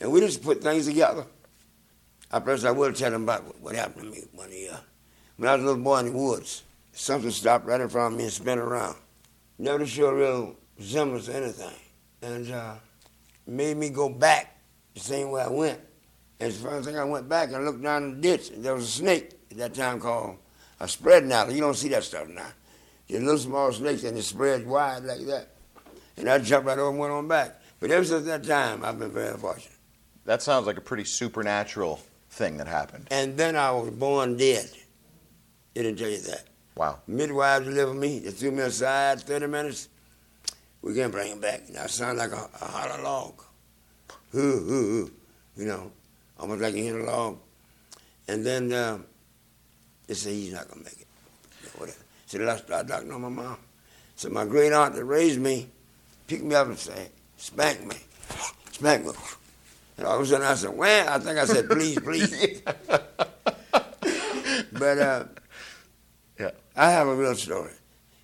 And 0.00 0.12
we 0.12 0.20
just 0.20 0.42
put 0.42 0.62
things 0.62 0.86
together. 0.86 1.24
I 2.30 2.40
first 2.40 2.64
I 2.64 2.70
will 2.70 2.92
tell 2.92 3.12
him 3.12 3.24
about 3.24 3.60
what- 3.60 3.74
happened 3.74 4.04
to 4.04 4.10
me 4.10 4.24
one 4.32 4.52
year. 4.52 4.78
When 5.36 5.48
I 5.48 5.54
was 5.54 5.64
a 5.64 5.66
little 5.66 5.82
boy 5.82 5.98
in 6.00 6.06
the 6.06 6.12
woods, 6.12 6.62
something 6.92 7.30
stopped 7.30 7.66
right 7.66 7.80
in 7.80 7.88
front 7.88 8.12
of 8.14 8.18
me 8.18 8.24
and 8.24 8.32
spun 8.32 8.58
around. 8.58 8.96
Never 9.58 9.80
to 9.80 9.86
show 9.86 10.12
real 10.12 10.56
resemblance 10.78 11.26
to 11.26 11.34
anything. 11.36 11.74
And 12.22 12.50
uh, 12.52 12.74
made 13.46 13.76
me 13.76 13.88
go 13.88 14.08
back 14.08 14.53
the 14.94 15.00
same 15.00 15.30
way 15.30 15.42
I 15.42 15.48
went. 15.48 15.80
And 16.40 16.52
the 16.52 16.58
first 16.58 16.86
thing 16.86 16.98
I 16.98 17.04
went 17.04 17.28
back 17.28 17.52
and 17.52 17.64
looked 17.64 17.82
down 17.82 18.14
the 18.14 18.20
ditch, 18.20 18.50
and 18.50 18.64
there 18.64 18.74
was 18.74 18.84
a 18.84 18.90
snake 18.90 19.30
at 19.50 19.56
that 19.58 19.74
time 19.74 20.00
called 20.00 20.38
a 20.80 20.88
spread 20.88 21.30
adder. 21.30 21.52
You 21.52 21.60
don't 21.60 21.76
see 21.76 21.88
that 21.88 22.04
stuff 22.04 22.28
now. 22.28 22.48
Just 23.08 23.22
little 23.22 23.38
small 23.38 23.72
snakes 23.72 24.04
and 24.04 24.16
it 24.16 24.22
spreads 24.22 24.64
wide 24.64 25.04
like 25.04 25.24
that. 25.26 25.48
And 26.16 26.28
I 26.28 26.38
jumped 26.38 26.66
right 26.66 26.78
over 26.78 26.90
and 26.90 26.98
went 26.98 27.12
on 27.12 27.28
back. 27.28 27.60
But 27.80 27.90
ever 27.90 28.04
since 28.04 28.24
that 28.26 28.44
time, 28.44 28.84
I've 28.84 28.98
been 28.98 29.10
very 29.10 29.36
fortunate. 29.36 29.70
That 30.24 30.42
sounds 30.42 30.66
like 30.66 30.78
a 30.78 30.80
pretty 30.80 31.04
supernatural 31.04 32.00
thing 32.30 32.56
that 32.56 32.66
happened. 32.66 33.08
And 33.10 33.36
then 33.36 33.56
I 33.56 33.70
was 33.72 33.90
born 33.90 34.36
dead. 34.36 34.70
It 35.74 35.82
didn't 35.82 35.98
tell 35.98 36.08
you 36.08 36.20
that. 36.20 36.44
Wow. 36.76 37.00
Midwives 37.06 37.66
delivered 37.66 37.94
me. 37.94 38.20
They 38.20 38.30
threw 38.30 38.52
me 38.52 38.62
aside 38.62 39.20
30 39.20 39.46
minutes. 39.48 39.88
We 40.82 40.94
can't 40.94 41.12
bring 41.12 41.32
him 41.32 41.40
back. 41.40 41.64
And 41.68 41.76
I 41.76 41.86
sound 41.86 42.18
like 42.18 42.32
a, 42.32 42.48
a 42.60 42.64
hollow 42.64 43.02
log. 43.02 43.44
Hoo, 44.34 44.58
hoo, 44.58 44.66
hoo. 44.90 45.10
You 45.56 45.66
know, 45.66 45.92
almost 46.38 46.60
like 46.60 46.74
you 46.74 46.82
hit 46.82 46.94
a 46.96 47.04
log. 47.04 47.38
And 48.26 48.44
then 48.44 48.72
um, 48.72 49.04
they 50.08 50.14
said 50.14 50.32
he's 50.32 50.52
not 50.52 50.66
going 50.68 50.80
to 50.80 50.84
make 50.90 51.00
it. 51.00 51.06
Know, 51.62 51.70
whatever. 51.78 51.98
So 52.26 52.38
they 52.38 52.56
started 52.56 52.88
knocking 52.88 53.12
on 53.12 53.20
my 53.22 53.28
mom. 53.28 53.56
So 54.16 54.28
my 54.30 54.44
great 54.44 54.72
aunt 54.72 54.94
that 54.96 55.04
raised 55.04 55.40
me 55.40 55.68
picked 56.26 56.42
me 56.44 56.54
up 56.54 56.66
and 56.66 56.78
said, 56.78 57.10
spank 57.36 57.86
me. 57.86 57.96
Spank 58.72 59.06
me. 59.06 59.12
And 59.98 60.06
all 60.06 60.16
of 60.16 60.22
a 60.22 60.26
sudden 60.26 60.46
I 60.46 60.54
said, 60.54 60.76
well, 60.76 61.08
I 61.08 61.18
think 61.20 61.38
I 61.38 61.44
said, 61.44 61.68
please, 61.68 61.98
please. 62.00 62.62
But 64.72 64.98
uh, 64.98 65.24
Yeah. 66.38 66.50
I 66.76 66.90
have 66.90 67.06
a 67.06 67.14
real 67.14 67.34
story. 67.36 67.70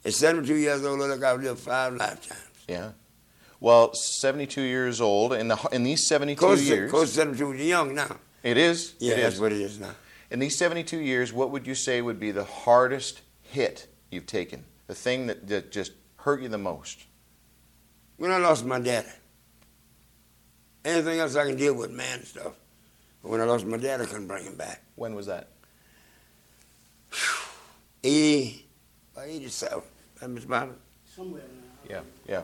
At 0.04 0.12
72 0.14 0.52
years 0.54 0.84
old, 0.84 0.98
look, 0.98 1.22
I've 1.22 1.40
lived 1.40 1.60
five 1.60 1.94
lifetimes. 1.94 2.40
Yeah. 2.68 2.90
Well, 3.60 3.92
72 3.94 4.62
years 4.62 5.00
old. 5.00 5.34
In 5.34 5.48
the 5.48 5.56
in 5.70 5.84
these 5.84 6.06
72 6.06 6.38
Close 6.38 6.60
to, 6.60 6.64
years, 6.64 6.90
close 6.90 7.10
to 7.10 7.14
72, 7.16 7.52
you're 7.52 7.54
young 7.56 7.94
now. 7.94 8.16
it 8.42 8.56
is. 8.56 8.94
Yeah, 8.98 9.14
it 9.14 9.16
that's 9.22 9.34
is. 9.34 9.40
what 9.40 9.52
it 9.52 9.60
is 9.60 9.78
now. 9.78 9.94
In 10.30 10.38
these 10.38 10.56
72 10.56 10.96
years, 10.96 11.32
what 11.32 11.50
would 11.50 11.66
you 11.66 11.74
say 11.74 12.00
would 12.00 12.18
be 12.18 12.30
the 12.30 12.44
hardest 12.44 13.20
hit 13.42 13.86
you've 14.10 14.26
taken? 14.26 14.64
The 14.86 14.94
thing 14.94 15.26
that, 15.26 15.46
that 15.48 15.72
just 15.72 15.92
hurt 16.16 16.40
you 16.40 16.48
the 16.48 16.58
most? 16.58 17.04
When 18.16 18.30
I 18.30 18.38
lost 18.38 18.64
my 18.64 18.78
dad. 18.80 19.06
anything 20.84 21.18
else 21.18 21.36
I 21.36 21.46
can 21.46 21.56
deal 21.56 21.74
with, 21.74 21.90
man, 21.90 22.24
stuff. 22.24 22.54
But 23.22 23.30
when 23.30 23.40
I 23.40 23.44
lost 23.44 23.66
my 23.66 23.76
dad, 23.76 24.00
I 24.00 24.06
couldn't 24.06 24.26
bring 24.28 24.44
him 24.44 24.56
back. 24.56 24.82
When 24.94 25.14
was 25.14 25.26
that? 25.26 25.48
80, 28.02 28.64
about 29.14 29.26
87, 29.28 29.82
right, 30.22 30.30
Miss 30.30 30.44
Bobby? 30.44 30.72
Somewhere 31.14 31.42
now. 31.42 31.88
Yeah. 31.88 32.00
Yeah. 32.26 32.42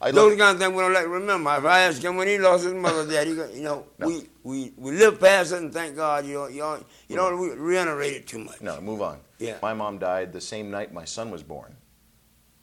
I 0.00 0.12
Those 0.12 0.38
kind 0.38 0.54
of 0.54 0.58
things 0.60 0.72
we 0.72 0.80
don't 0.80 0.92
like 0.92 1.04
to 1.04 1.08
remember. 1.08 1.56
If 1.56 1.64
I 1.64 1.80
ask 1.80 2.02
him 2.02 2.16
when 2.16 2.28
he 2.28 2.38
lost 2.38 2.64
his 2.64 2.74
mother, 2.74 3.06
dad, 3.06 3.26
he 3.26 3.34
go, 3.34 3.48
you 3.52 3.62
know, 3.62 3.86
No. 3.98 4.06
we, 4.06 4.28
we, 4.44 4.72
we 4.76 4.92
live 4.92 5.20
past 5.20 5.52
it 5.52 5.56
and 5.58 5.72
thank 5.72 5.96
God 5.96 6.24
you 6.24 6.34
don't, 6.34 6.52
you 6.52 6.60
don't, 6.60 6.86
you 7.08 7.16
don't 7.16 7.38
re- 7.38 7.56
reiterate 7.56 8.12
it 8.14 8.26
too 8.26 8.38
much. 8.38 8.60
no, 8.60 8.80
move 8.80 9.02
on. 9.02 9.18
Yeah. 9.38 9.56
My 9.60 9.74
mom 9.74 9.98
died 9.98 10.32
the 10.32 10.40
same 10.40 10.70
night 10.70 10.92
my 10.92 11.04
son 11.04 11.30
was 11.30 11.42
born. 11.42 11.74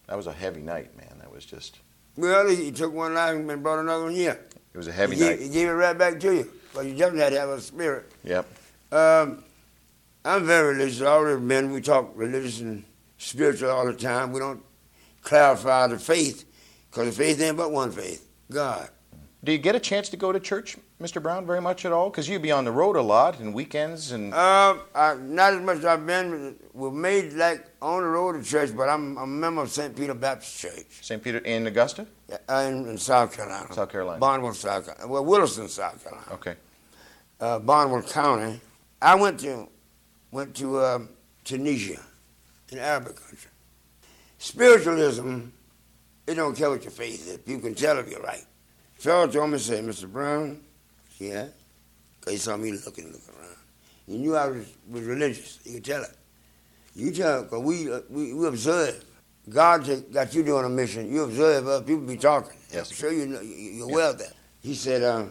That 0.07 0.15
was 0.15 0.27
a 0.27 0.33
heavy 0.33 0.61
night, 0.61 0.95
man. 0.97 1.19
That 1.19 1.31
was 1.31 1.45
just. 1.45 1.79
Well, 2.15 2.47
he, 2.47 2.71
took 2.71 2.93
one 2.93 3.13
life 3.13 3.35
and 3.35 3.63
brought 3.63 3.79
another 3.79 4.05
one 4.05 4.13
here. 4.13 4.39
It 4.73 4.77
was 4.77 4.87
a 4.87 4.91
heavy 4.91 5.15
he, 5.15 5.21
gave, 5.21 5.29
night. 5.31 5.39
he 5.47 5.49
gave 5.49 5.67
it 5.67 5.71
right 5.71 5.97
back 5.97 6.19
to 6.21 6.33
you. 6.33 6.51
But 6.73 6.85
you 6.85 6.91
definitely 6.91 7.21
had 7.21 7.33
to 7.33 7.39
have 7.39 7.49
a 7.49 7.61
spirit. 7.61 8.11
Yep. 8.23 8.47
Um, 8.91 9.43
I'm 10.23 10.45
very 10.45 10.73
religious. 10.75 11.01
I've 11.01 11.07
always 11.07 11.39
been. 11.39 11.71
We 11.71 11.81
talk 11.81 12.11
religious 12.15 12.61
and 12.61 12.83
spiritual 13.17 13.71
all 13.71 13.85
the 13.85 13.93
time. 13.93 14.31
We 14.31 14.39
don't 14.39 14.63
clarify 15.21 15.87
the 15.87 15.97
faith 15.97 16.45
because 16.95 17.17
faith 17.17 17.41
ain't 17.41 17.57
but 17.57 17.71
one 17.71 17.91
faith 17.91 18.27
God. 18.51 18.89
Do 19.43 19.51
you 19.51 19.59
get 19.59 19.75
a 19.75 19.79
chance 19.79 20.09
to 20.09 20.17
go 20.17 20.31
to 20.31 20.39
church, 20.39 20.75
Mr. 20.99 21.21
Brown, 21.21 21.45
very 21.45 21.61
much 21.61 21.85
at 21.85 21.91
all? 21.91 22.09
Because 22.09 22.27
you'd 22.27 22.41
be 22.41 22.51
on 22.51 22.65
the 22.65 22.71
road 22.71 22.95
a 22.95 23.01
lot 23.01 23.39
and 23.39 23.53
weekends 23.53 24.11
and. 24.11 24.33
Uh, 24.33 24.77
I, 24.95 25.15
not 25.15 25.53
as 25.53 25.61
much 25.61 25.77
as 25.79 25.85
I've 25.85 26.07
been. 26.07 26.55
We're 26.73 26.89
made 26.89 27.33
like 27.33 27.67
on 27.79 28.01
the 28.01 28.07
road 28.07 28.41
to 28.41 28.43
church, 28.43 28.75
but 28.75 28.89
I'm, 28.89 29.15
I'm 29.17 29.23
a 29.23 29.27
member 29.27 29.61
of 29.61 29.69
St. 29.69 29.95
Peter 29.95 30.15
Baptist 30.15 30.59
Church 30.59 30.87
St. 31.01 31.21
Peter 31.21 31.37
in 31.39 31.67
Augusta? 31.67 32.07
uh, 32.49 32.53
in, 32.67 32.87
in 32.87 32.97
South 32.97 33.35
Carolina. 33.35 33.71
South 33.71 33.91
Carolina. 33.91 34.19
Barnwell, 34.19 34.53
South 34.53 34.85
Carolina. 34.85 35.07
Well, 35.11 35.25
Williston, 35.25 35.67
South 35.67 36.03
Carolina. 36.03 36.27
Okay. 36.33 36.55
uh, 37.39 37.59
Barnwell 37.59 38.01
County. 38.01 38.59
I 38.99 39.13
went 39.13 39.39
to 39.41 39.67
went 40.31 40.55
to 40.55 40.83
um, 40.83 41.09
Tunisia, 41.43 41.99
in 42.71 42.79
Arabic 42.79 43.15
country. 43.15 43.51
Spiritualism, 44.39 45.41
it 46.27 46.35
don't 46.35 46.55
care 46.55 46.69
what 46.69 46.83
your 46.83 46.91
faith 46.91 47.27
is. 47.27 47.39
You 47.45 47.59
can 47.59 47.75
tell 47.75 47.97
if 47.99 48.09
you're 48.09 48.21
right. 48.21 48.43
Fellow 48.95 49.27
told 49.27 49.51
me, 49.51 49.57
say, 49.57 49.81
Mr. 49.81 50.11
Brown, 50.11 50.61
yeah, 51.19 51.47
'cause 52.21 52.33
he 52.33 52.37
saw 52.39 52.57
me 52.57 52.71
looking, 52.71 53.05
looking 53.11 53.33
around. 53.39 53.55
He 54.07 54.17
knew 54.17 54.35
I 54.35 54.47
was, 54.47 54.65
was 54.89 55.01
religious. 55.03 55.59
He 55.63 55.73
could 55.75 55.85
tell 55.85 56.03
it. 56.03 56.15
You 56.95 57.11
tell 57.11 57.43
because 57.43 57.61
we, 57.61 57.91
uh, 57.91 58.01
we, 58.09 58.33
we 58.33 58.47
observe. 58.47 59.03
God 59.49 59.85
take- 59.85 60.11
got 60.11 60.33
you 60.33 60.43
doing 60.43 60.65
a 60.65 60.69
mission. 60.69 61.11
You 61.11 61.23
observe 61.23 61.67
other 61.67 61.83
people 61.85 62.01
be 62.05 62.17
talking. 62.17 62.57
Yes. 62.73 62.89
I'm 62.89 62.95
sure 62.97 63.11
you 63.11 63.25
know, 63.27 63.41
you- 63.41 63.55
you're 63.55 63.87
well 63.87 64.13
there. 64.13 64.31
He 64.61 64.73
said, 64.73 65.03
uh, 65.03 65.25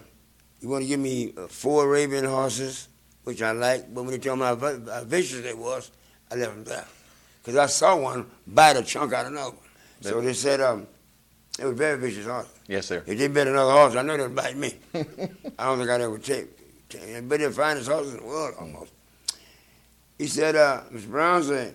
you 0.60 0.68
want 0.68 0.82
to 0.82 0.88
give 0.88 1.00
me 1.00 1.32
uh, 1.36 1.46
four 1.48 1.84
Arabian 1.86 2.24
horses, 2.24 2.88
which 3.24 3.42
I 3.42 3.52
like, 3.52 3.92
but 3.92 4.04
when 4.04 4.12
he 4.12 4.18
told 4.18 4.38
me 4.38 4.44
how, 4.44 4.56
how 4.56 5.04
vicious 5.04 5.40
they 5.42 5.54
was, 5.54 5.90
I 6.30 6.36
left 6.36 6.54
them 6.54 6.64
there. 6.64 6.84
Because 7.42 7.56
I 7.56 7.66
saw 7.66 7.96
one 7.96 8.30
bite 8.46 8.76
a 8.76 8.82
chunk 8.82 9.12
out 9.12 9.26
of 9.26 9.32
another 9.32 9.50
one. 9.50 9.63
So 10.04 10.20
they 10.20 10.34
said, 10.34 10.60
um, 10.60 10.86
it 11.58 11.64
was 11.64 11.78
very 11.78 11.98
vicious 11.98 12.26
horse. 12.26 12.48
Yes, 12.68 12.86
sir. 12.86 13.02
If 13.06 13.18
they 13.18 13.26
bit 13.28 13.46
another 13.46 13.72
horse, 13.72 13.96
I 13.96 14.02
know 14.02 14.18
they'd 14.18 14.34
bite 14.34 14.56
me. 14.56 14.74
I 14.94 15.64
don't 15.64 15.78
think 15.78 15.88
I'd 15.88 16.02
ever 16.02 16.18
take. 16.18 16.88
take 16.90 17.26
but 17.26 17.38
they're 17.38 17.48
the 17.48 17.54
finest 17.54 17.88
horses 17.88 18.12
in 18.14 18.20
the 18.20 18.26
world 18.26 18.54
almost. 18.60 18.92
He 20.18 20.26
said, 20.26 20.56
uh, 20.56 20.82
Mr. 20.92 21.08
Brown 21.08 21.42
said, 21.42 21.74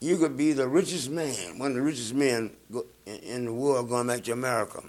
you 0.00 0.18
could 0.18 0.36
be 0.36 0.52
the 0.52 0.68
richest 0.68 1.10
man, 1.10 1.58
one 1.58 1.70
of 1.72 1.76
the 1.76 1.82
richest 1.82 2.14
men 2.14 2.52
in 3.06 3.46
the 3.46 3.52
world 3.52 3.88
going 3.88 4.06
back 4.06 4.22
to 4.24 4.32
America, 4.32 4.80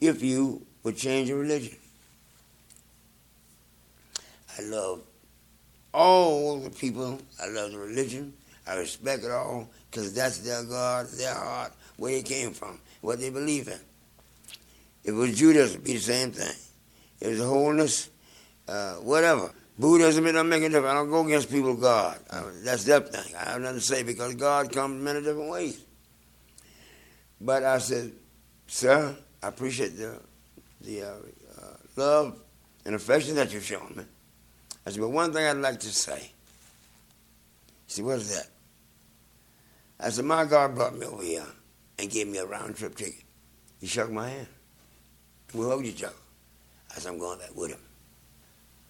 if 0.00 0.22
you 0.22 0.64
would 0.82 0.96
change 0.96 1.28
your 1.28 1.40
religion. 1.40 1.76
I 4.58 4.62
love 4.62 5.02
all 5.92 6.60
the 6.60 6.70
people. 6.70 7.20
I 7.42 7.48
love 7.48 7.72
the 7.72 7.78
religion. 7.78 8.32
I 8.66 8.76
respect 8.76 9.24
it 9.24 9.30
all 9.30 9.68
because 9.90 10.14
that's 10.14 10.38
their 10.38 10.62
God, 10.64 11.06
their 11.08 11.34
heart, 11.34 11.72
where 11.96 12.12
they 12.12 12.22
came 12.22 12.52
from, 12.52 12.78
what 13.00 13.18
they 13.18 13.30
believe 13.30 13.68
in. 13.68 13.80
If 15.02 15.10
it 15.10 15.12
was 15.12 15.36
Judaism, 15.36 15.76
it'd 15.76 15.84
be 15.84 15.94
the 15.94 15.98
same 15.98 16.30
thing. 16.30 16.54
If 17.20 17.28
it 17.28 17.30
was 17.30 17.40
holiness, 17.40 18.10
uh, 18.68 18.94
whatever. 18.96 19.52
Buddhism, 19.78 20.26
it 20.26 20.32
don't 20.32 20.48
make 20.48 20.62
a 20.62 20.68
difference. 20.68 20.86
I 20.86 20.94
don't 20.94 21.10
go 21.10 21.24
against 21.24 21.50
people 21.50 21.74
God. 21.74 22.18
I, 22.30 22.42
that's 22.62 22.84
their 22.84 23.00
thing. 23.00 23.34
I 23.34 23.50
have 23.50 23.62
nothing 23.62 23.78
to 23.78 23.84
say 23.84 24.02
because 24.02 24.34
God 24.34 24.70
comes 24.70 24.96
in 24.96 25.04
many 25.04 25.20
different 25.20 25.50
ways. 25.50 25.82
But 27.40 27.64
I 27.64 27.78
said, 27.78 28.12
sir, 28.66 29.16
I 29.42 29.48
appreciate 29.48 29.96
the, 29.96 30.20
the 30.82 31.02
uh, 31.02 31.06
uh, 31.06 31.76
love 31.96 32.38
and 32.84 32.94
affection 32.94 33.36
that 33.36 33.52
you've 33.54 33.64
shown 33.64 33.94
me. 33.96 34.04
I 34.86 34.90
said, 34.90 35.00
but 35.00 35.08
one 35.08 35.32
thing 35.32 35.46
I'd 35.46 35.56
like 35.56 35.80
to 35.80 35.88
say. 35.88 36.20
He 37.86 37.92
said, 37.94 38.04
what 38.04 38.18
is 38.18 38.36
that? 38.36 38.48
I 40.02 40.08
said, 40.08 40.24
my 40.24 40.44
God 40.44 40.74
brought 40.74 40.96
me 40.96 41.06
over 41.06 41.22
here 41.22 41.44
and 41.98 42.10
gave 42.10 42.26
me 42.26 42.38
a 42.38 42.46
round 42.46 42.76
trip 42.76 42.94
ticket. 42.94 43.22
He 43.80 43.86
shook 43.86 44.10
my 44.10 44.28
hand. 44.28 44.46
We 45.54 45.66
hugged 45.66 45.84
each 45.84 46.02
other. 46.02 46.14
I 46.90 46.98
said, 46.98 47.12
I'm 47.12 47.18
going 47.18 47.38
back 47.38 47.54
with 47.54 47.72
him. 47.72 47.80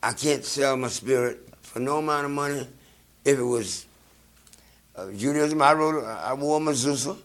I 0.03 0.13
can't 0.13 0.45
sell 0.45 0.77
my 0.77 0.89
spirit 0.89 1.49
for 1.63 1.81
no 1.81 1.99
amount 1.99 2.27
of 2.27 2.31
money. 2.31 2.67
If 3.25 3.39
it 3.39 3.43
was 3.43 3.87
uh, 4.97 5.11
Judaism, 5.11 5.61
I 5.61 5.73
wrote, 5.73 6.05
I 6.05 6.33
wore 6.35 6.61
mezuzah 6.61 7.17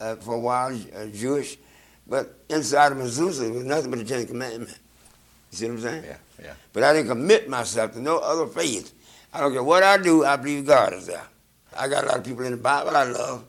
uh, 0.00 0.16
for 0.16 0.34
a 0.34 0.38
while, 0.38 0.74
uh, 0.96 1.06
Jewish, 1.06 1.58
but 2.06 2.38
inside 2.48 2.92
of 2.92 2.98
mezuzah, 2.98 3.48
it 3.48 3.52
was 3.52 3.64
nothing 3.64 3.90
but 3.90 3.98
the 3.98 4.04
Ten 4.04 4.26
Commandments. 4.26 4.78
You 5.50 5.58
see 5.58 5.66
what 5.66 5.74
I'm 5.74 5.80
saying? 5.80 6.04
Yeah, 6.04 6.16
yeah. 6.42 6.54
But 6.72 6.84
I 6.84 6.92
didn't 6.94 7.08
commit 7.08 7.48
myself 7.48 7.92
to 7.92 8.00
no 8.00 8.18
other 8.18 8.46
faith. 8.46 8.92
I 9.32 9.40
don't 9.40 9.52
care 9.52 9.62
what 9.62 9.82
I 9.82 9.98
do, 9.98 10.24
I 10.24 10.36
believe 10.36 10.66
God 10.66 10.92
is 10.94 11.06
there. 11.06 11.26
I 11.76 11.88
got 11.88 12.04
a 12.04 12.06
lot 12.06 12.18
of 12.18 12.24
people 12.24 12.44
in 12.44 12.52
the 12.52 12.56
Bible 12.56 12.96
I 12.96 13.04
love 13.04 13.44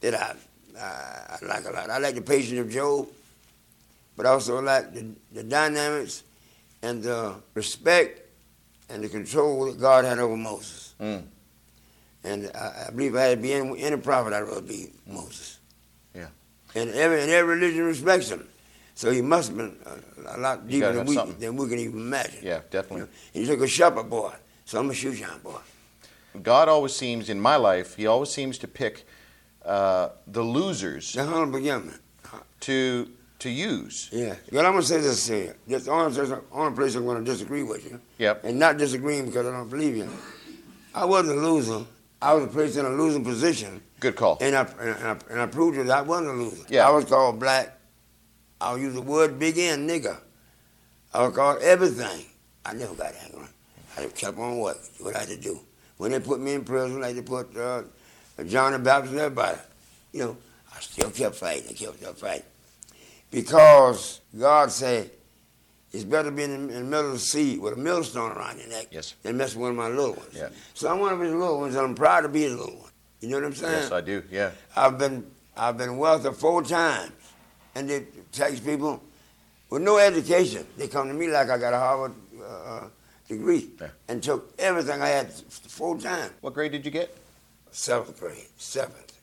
that 0.00 0.14
I, 0.14 0.34
I, 0.78 1.36
I 1.42 1.46
like 1.46 1.64
a 1.64 1.70
lot. 1.70 1.90
I 1.90 1.98
like 1.98 2.14
the 2.14 2.22
patience 2.22 2.58
of 2.58 2.70
Job, 2.70 3.08
but 4.16 4.26
I 4.26 4.30
also 4.30 4.60
like 4.60 4.92
the, 4.94 5.06
the 5.32 5.42
dynamics 5.42 6.22
and 6.82 7.02
the 7.02 7.34
respect 7.54 8.22
and 8.88 9.02
the 9.02 9.08
control 9.08 9.66
that 9.66 9.80
God 9.80 10.04
had 10.04 10.18
over 10.18 10.36
Moses. 10.36 10.94
Mm. 11.00 11.24
And 12.24 12.50
I, 12.54 12.86
I 12.88 12.90
believe 12.90 13.14
if 13.14 13.20
I 13.20 13.24
had 13.24 13.38
to 13.38 13.42
be 13.42 13.52
any, 13.52 13.82
any 13.82 13.96
prophet, 13.96 14.32
I'd 14.32 14.40
rather 14.40 14.60
be 14.60 14.90
Moses. 15.06 15.58
Yeah. 16.14 16.28
And 16.74 16.90
every, 16.90 17.22
and 17.22 17.30
every 17.30 17.56
religion 17.56 17.84
respects 17.84 18.30
him. 18.30 18.46
So 18.94 19.12
he 19.12 19.22
must 19.22 19.50
have 19.50 19.56
been 19.56 19.76
a, 19.86 20.36
a 20.36 20.38
lot 20.38 20.66
deeper 20.66 20.92
than 20.92 21.06
we, 21.06 21.14
something. 21.14 21.38
than 21.38 21.56
we 21.56 21.68
can 21.68 21.78
even 21.78 22.00
imagine. 22.00 22.40
Yeah, 22.42 22.60
definitely. 22.70 23.02
And 23.02 23.10
he 23.32 23.46
took 23.46 23.60
a 23.60 23.68
shepherd 23.68 24.10
boy, 24.10 24.32
so 24.64 24.80
I'm 24.80 24.90
a 24.90 24.94
shoe 24.94 25.14
shine 25.14 25.38
boy. 25.38 25.60
God 26.42 26.68
always 26.68 26.94
seems, 26.94 27.28
in 27.28 27.40
my 27.40 27.56
life, 27.56 27.96
He 27.96 28.06
always 28.06 28.30
seems 28.30 28.58
to 28.58 28.68
pick 28.68 29.06
uh, 29.64 30.10
the 30.26 30.42
losers 30.42 31.12
The 31.12 31.98
to 32.60 33.08
to 33.38 33.50
use. 33.50 34.08
Yeah. 34.12 34.34
But 34.50 34.66
I'm 34.66 34.72
going 34.72 34.82
to 34.82 34.88
say 34.88 35.00
this 35.00 35.28
here. 35.28 35.54
Just 35.68 35.84
the 35.84 35.92
only, 35.92 36.12
place- 36.12 36.32
only 36.50 36.74
place 36.74 36.94
I'm 36.96 37.04
going 37.04 37.24
to 37.24 37.30
disagree 37.30 37.62
with 37.62 37.84
you. 37.84 38.00
Yep. 38.18 38.44
And 38.44 38.58
not 38.58 38.78
disagreeing 38.78 39.26
because 39.26 39.46
I 39.46 39.52
don't 39.52 39.68
believe 39.68 39.96
you. 39.96 40.08
I 40.94 41.04
wasn't 41.04 41.38
a 41.38 41.40
loser. 41.40 41.84
I 42.20 42.34
was 42.34 42.50
placed 42.52 42.76
in 42.76 42.84
a 42.84 42.90
losing 42.90 43.22
position. 43.24 43.80
Good 44.00 44.16
call. 44.16 44.38
And 44.40 44.56
I, 44.56 44.62
and 44.80 44.90
I, 44.90 45.16
and 45.30 45.40
I 45.40 45.46
proved 45.46 45.78
that 45.78 45.88
I 45.88 46.02
wasn't 46.02 46.30
a 46.30 46.32
loser. 46.32 46.64
Yeah. 46.68 46.88
I 46.88 46.90
was 46.90 47.04
called 47.04 47.38
black. 47.38 47.78
I'll 48.60 48.78
use 48.78 48.94
the 48.94 49.02
word 49.02 49.38
big 49.38 49.56
N, 49.56 49.86
nigger. 49.88 50.18
I 51.14 51.24
was 51.24 51.34
called 51.34 51.62
everything. 51.62 52.26
I 52.66 52.72
never 52.72 52.94
got 52.94 53.14
angry. 53.24 53.46
I 53.96 54.02
just 54.02 54.16
kept 54.16 54.36
on 54.36 54.58
working, 54.58 54.82
what 54.98 55.14
I 55.14 55.20
had 55.20 55.28
to 55.28 55.36
do. 55.36 55.60
When 55.98 56.12
they 56.12 56.20
put 56.20 56.40
me 56.40 56.54
in 56.54 56.64
prison, 56.64 57.00
like 57.00 57.14
they 57.16 57.22
put 57.22 57.54
uh, 57.56 57.82
John 58.46 58.72
the 58.72 58.78
Baptist 58.78 59.12
and 59.12 59.20
everybody, 59.20 59.58
you 60.12 60.20
know, 60.20 60.36
I 60.74 60.80
still 60.80 61.10
kept 61.10 61.34
fighting. 61.34 61.68
I 61.70 61.72
kept, 61.72 62.00
kept 62.00 62.18
fighting. 62.18 62.44
Because 63.30 64.20
God 64.38 64.70
said, 64.70 65.10
it's 65.92 66.04
better 66.04 66.30
being 66.30 66.52
in, 66.54 66.70
in 66.70 66.74
the 66.74 66.80
middle 66.84 67.06
of 67.06 67.12
the 67.14 67.18
sea 67.18 67.58
with 67.58 67.74
a 67.74 67.76
millstone 67.76 68.32
around 68.32 68.58
your 68.58 68.68
neck 68.68 68.88
Yes. 68.90 69.14
than 69.22 69.36
mess 69.36 69.54
with 69.54 69.62
one 69.62 69.70
of 69.70 69.76
my 69.76 69.88
little 69.88 70.14
ones. 70.14 70.34
Yeah. 70.34 70.48
So 70.74 70.90
I'm 70.90 71.00
one 71.00 71.12
of 71.14 71.20
his 71.20 71.32
little 71.32 71.60
ones, 71.60 71.74
and 71.74 71.84
I'm 71.84 71.94
proud 71.94 72.22
to 72.22 72.28
be 72.28 72.42
his 72.42 72.54
little 72.54 72.76
one. 72.76 72.90
You 73.20 73.28
know 73.30 73.36
what 73.36 73.46
I'm 73.46 73.54
saying? 73.54 73.72
Yes, 73.72 73.92
I 73.92 74.00
do. 74.00 74.22
Yeah. 74.30 74.50
I've 74.76 74.98
been 74.98 75.26
I've 75.56 75.76
been 75.76 75.96
wealthy 75.98 76.30
four 76.32 76.62
times, 76.62 77.10
and 77.74 77.90
they 77.90 78.04
tax 78.30 78.60
people 78.60 79.02
with 79.70 79.82
no 79.82 79.98
education. 79.98 80.64
They 80.76 80.86
come 80.88 81.08
to 81.08 81.14
me 81.14 81.28
like 81.28 81.50
I 81.50 81.58
got 81.58 81.72
a 81.74 81.78
Harvard 81.78 82.12
uh, 82.46 82.80
degree 83.28 83.70
Yeah. 83.80 83.88
and 84.08 84.22
took 84.22 84.52
everything 84.58 85.00
I 85.02 85.08
had 85.08 85.32
full 85.32 85.98
time. 85.98 86.30
What 86.40 86.54
grade 86.54 86.72
did 86.72 86.84
you 86.84 86.90
get? 86.90 87.16
Seventh 87.70 88.18
grade, 88.18 88.46
seventh, 88.56 89.20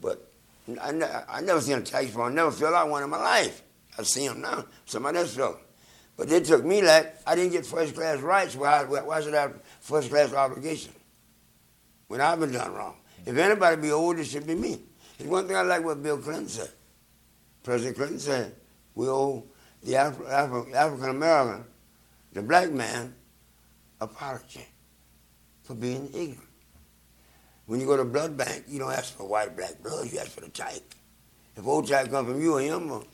but 0.00 0.30
I, 0.80 0.92
ne- 0.92 1.06
I 1.28 1.40
never 1.42 1.60
seen 1.60 1.78
a 1.78 1.82
tax 1.82 2.10
form. 2.10 2.32
I 2.32 2.34
never 2.34 2.50
filled 2.50 2.74
out 2.74 2.88
one 2.88 3.02
in 3.02 3.10
my 3.10 3.18
life. 3.18 3.62
I 3.98 4.02
see 4.02 4.26
them 4.26 4.40
now. 4.40 4.64
Somebody 4.86 5.18
else 5.18 5.34
filled 5.36 5.56
'em. 5.56 5.60
But 6.16 6.28
they 6.28 6.40
took 6.40 6.64
me 6.64 6.82
like 6.82 7.16
I 7.26 7.34
didn't 7.34 7.52
get 7.52 7.66
first 7.66 7.94
class 7.94 8.18
rights. 8.20 8.54
Why, 8.56 8.84
why 8.84 9.20
should 9.22 9.34
I 9.34 9.42
have 9.42 9.60
first 9.80 10.08
class 10.10 10.32
obligation 10.32 10.92
when 12.08 12.20
I've 12.20 12.40
been 12.40 12.52
done 12.52 12.72
wrong? 12.72 12.96
If 13.26 13.36
anybody 13.36 13.80
be 13.80 13.92
old, 13.92 14.18
it 14.18 14.24
should 14.24 14.46
be 14.46 14.54
me. 14.54 14.80
There's 15.18 15.30
one 15.30 15.46
thing 15.46 15.56
I 15.56 15.62
like 15.62 15.84
what 15.84 16.02
Bill 16.02 16.18
Clinton 16.18 16.48
said. 16.48 16.70
President 17.62 17.96
Clinton 17.96 18.18
said, 18.18 18.54
we 18.94 19.06
owe 19.08 19.44
the 19.82 19.94
Af- 19.94 20.20
Af- 20.20 20.74
African 20.74 21.10
American, 21.10 21.64
the 22.32 22.42
black 22.42 22.70
man, 22.72 23.14
apology 24.02 24.66
for 25.62 25.74
being 25.74 26.08
ignorant. 26.08 26.40
When 27.66 27.80
you 27.80 27.86
go 27.86 27.96
to 27.96 28.04
blood 28.04 28.36
bank, 28.36 28.64
you 28.68 28.78
don't 28.78 28.92
ask 28.92 29.16
for 29.16 29.26
white, 29.26 29.56
black 29.56 29.82
blood, 29.82 30.10
you 30.12 30.18
ask 30.18 30.30
for 30.30 30.40
the 30.40 30.48
type. 30.48 30.94
If 31.56 31.66
old 31.66 31.86
type 31.86 32.10
come 32.10 32.26
from 32.26 32.40
you 32.40 32.56
or 32.56 32.60
him 32.60 32.90
or, 32.90 33.04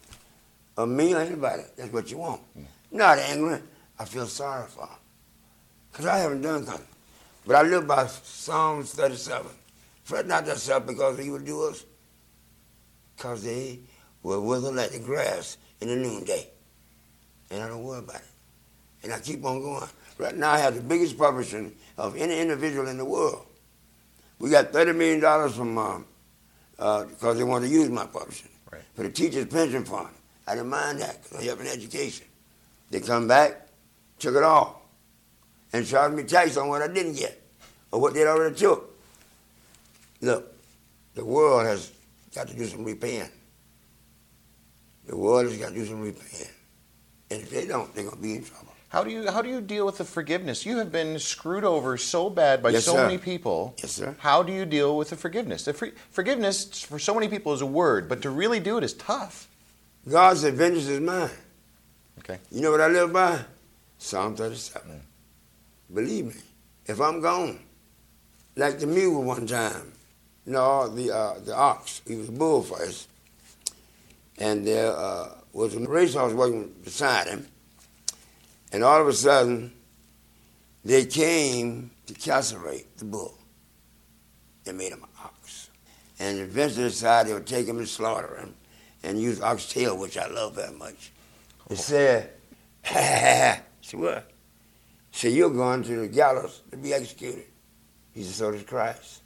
or 0.77 0.87
me 0.87 1.15
or 1.15 1.19
anybody, 1.19 1.63
that's 1.77 1.93
what 1.93 2.11
you 2.11 2.19
want. 2.19 2.41
Mm. 2.59 2.65
Not 2.93 3.19
angry, 3.19 3.61
I 3.99 4.05
feel 4.05 4.27
sorry 4.27 4.67
for 4.69 4.87
him. 4.87 4.97
Because 5.91 6.07
I 6.07 6.19
haven't 6.19 6.43
done 6.43 6.65
nothing. 6.65 6.87
But 7.47 7.57
I 7.57 7.63
live 7.63 7.87
by 7.87 8.07
Psalms 8.07 8.93
37. 8.95 9.51
Fret 10.05 10.27
not 10.27 10.47
thyself 10.47 10.87
because 10.87 11.19
of 11.19 11.25
evildoers, 11.25 11.85
because 13.17 13.43
they 13.45 13.81
will 14.23 14.43
wither 14.43 14.73
like 14.73 14.91
the 14.91 14.99
grass 14.99 15.59
in 15.81 15.89
the 15.89 15.97
noonday. 15.97 16.49
And 17.51 17.63
I 17.63 17.69
don't 17.69 17.83
worry 17.83 17.99
about 17.99 18.17
it. 18.17 19.03
And 19.03 19.13
I 19.13 19.21
keep 19.21 19.45
on 19.45 19.61
going. 19.61 19.89
Right 20.19 20.37
now, 20.37 20.51
I 20.51 20.59
have 20.59 20.75
the 20.75 20.83
biggest 20.83 21.17
publishing 21.17 21.75
of 21.97 22.17
any 22.17 22.41
individual 22.41 22.89
in 22.89 22.99
the 22.99 23.05
world. 23.05 23.47
We 24.41 24.51
got 24.51 24.73
$30 24.73 24.97
million 24.97 25.51
from, 25.51 25.79
um, 25.79 26.07
uh, 26.79 27.05
because 27.05 27.39
they 27.39 27.45
want 27.45 27.65
to 27.65 27.71
use 27.71 27.89
my 27.89 28.07
publishing. 28.07 28.51
Right. 28.71 28.83
For 28.95 29.05
the 29.05 29.11
teacher's 29.11 29.47
pension 29.47 29.85
fund. 29.85 30.09
I 30.47 30.55
didn't 30.55 30.71
mind 30.71 31.01
that 31.01 31.23
because 31.23 31.39
I 31.39 31.45
help 31.45 31.61
in 31.61 31.67
education. 31.67 32.27
They 32.91 33.01
come 33.01 33.29
back, 33.29 33.69
took 34.19 34.35
it 34.35 34.43
all, 34.43 34.83
and 35.73 35.87
charged 35.87 36.17
me 36.17 36.25
tax 36.25 36.57
on 36.57 36.69
what 36.69 36.83
I 36.83 36.89
didn't 36.89 37.15
get 37.15 37.41
or 37.93 38.01
what 38.01 38.15
they 38.15 38.27
already 38.27 38.57
took. 38.57 38.97
Look, 40.21 40.53
the 41.15 41.25
world 41.25 41.67
has 41.67 41.93
got 42.35 42.49
to 42.49 42.57
do 42.57 42.67
some 42.67 42.85
repaying. 42.85 43.29
The 45.07 45.17
world 45.17 45.47
has 45.47 45.57
got 45.59 45.69
to 45.69 45.75
do 45.75 45.85
some 45.87 46.01
repaying. 46.01 46.51
And 47.31 47.43
if 47.43 47.51
they 47.51 47.67
don't, 47.67 47.95
they're 47.95 48.05
going 48.05 48.17
to 48.17 48.23
be 48.23 48.37
in 48.37 48.45
trouble. 48.45 48.68
How 48.89 49.05
do 49.05 49.11
you 49.11 49.31
how 49.31 49.43
do 49.43 49.49
you 49.51 49.61
deal 49.61 49.85
with 49.85 49.99
the 49.99 50.05
forgiveness? 50.05 50.65
You 50.65 50.79
have 50.79 50.91
been 50.91 51.19
screwed 51.19 51.65
over 51.65 51.97
so 51.99 52.31
bad 52.31 52.63
by 52.63 52.71
Yes, 52.71 52.85
so 52.87 52.95
sir. 52.95 53.07
many 53.07 53.19
people. 53.19 53.75
Yes, 53.83 53.93
sir. 53.93 54.17
How 54.19 54.43
do 54.43 54.53
you 54.53 54.65
deal 54.65 54.97
with 54.97 55.11
the 55.11 55.17
forgiveness? 55.17 55.65
The 55.67 55.75
for, 55.75 55.91
forgiveness 56.11 56.83
for 56.83 56.99
so 56.99 57.13
many 57.15 57.29
people 57.29 57.53
is 57.53 57.61
a 57.61 57.67
word, 57.67 58.09
but 58.09 58.23
to 58.23 58.31
really 58.31 58.61
do 58.61 58.79
it 58.79 58.85
is 58.85 58.95
tough. 58.95 59.49
God 60.09 60.39
said, 60.39 60.55
vengeance 60.55 60.87
is 60.89 61.01
mine. 61.01 61.29
Okay. 62.21 62.39
You 62.51 62.63
know 62.63 62.71
what 62.71 62.81
I 62.81 62.89
live 62.89 63.13
by? 63.13 63.41
Psalm 63.99 64.35
37. 64.37 65.03
Believe 65.93 66.27
me, 66.27 66.35
if 66.87 67.01
I'm 67.01 67.21
gone, 67.21 67.59
like 68.57 68.79
the 68.79 68.87
mule 68.87 69.23
one 69.23 69.47
time, 69.47 69.93
no, 70.47 70.89
the 70.89 71.15
uh, 71.15 71.35
the 71.45 71.55
ox, 71.55 72.01
he 72.07 72.17
was 72.17 72.29
a 72.29 72.33
bull 72.33 72.63
first, 72.63 73.09
and 74.39 74.67
there 74.67 74.93
uh, 74.97 75.29
was 75.53 75.75
a 75.75 75.81
racehorse 75.81 76.33
working 76.33 76.73
beside 76.85 77.27
him, 77.27 77.47
and 78.73 78.85
all 78.85 79.01
of 79.01 79.09
a 79.09 79.13
sudden, 79.13 79.73
they 80.85 81.05
came 81.07 81.91
to 82.07 82.15
castrate 82.15 82.97
the 82.99 83.05
bull. 83.05 83.39
They 84.65 84.73
made 84.73 84.93
him 84.93 85.03
an 85.03 85.09
ox, 85.23 85.71
and 86.19 86.39
eventually 86.39 86.89
decided 86.89 87.31
they 87.31 87.35
would 87.35 87.47
take 87.47 87.67
him 87.67 87.79
and 87.79 87.89
slaughter 87.89 88.37
him, 88.37 88.55
and 89.03 89.21
use 89.21 89.41
ox 89.41 89.73
tail, 89.73 89.97
which 89.97 90.19
I 90.19 90.27
love 90.29 90.55
very 90.57 90.75
much. 90.77 91.13
They 91.69 91.77
said, 91.77 92.31
ha 92.85 92.95
ha 92.95 93.01
ha, 93.01 93.61
said, 93.81 94.01
what? 94.01 94.31
Said, 95.13 95.33
you're 95.33 95.51
going 95.51 95.83
to 95.85 96.01
the 96.01 96.09
gallows 96.09 96.63
to 96.71 96.77
be 96.77 96.95
executed. 96.95 97.45
He 98.15 98.23
said, 98.23 98.35
so 98.35 98.53
does 98.53 98.63
Christ. 98.63 99.23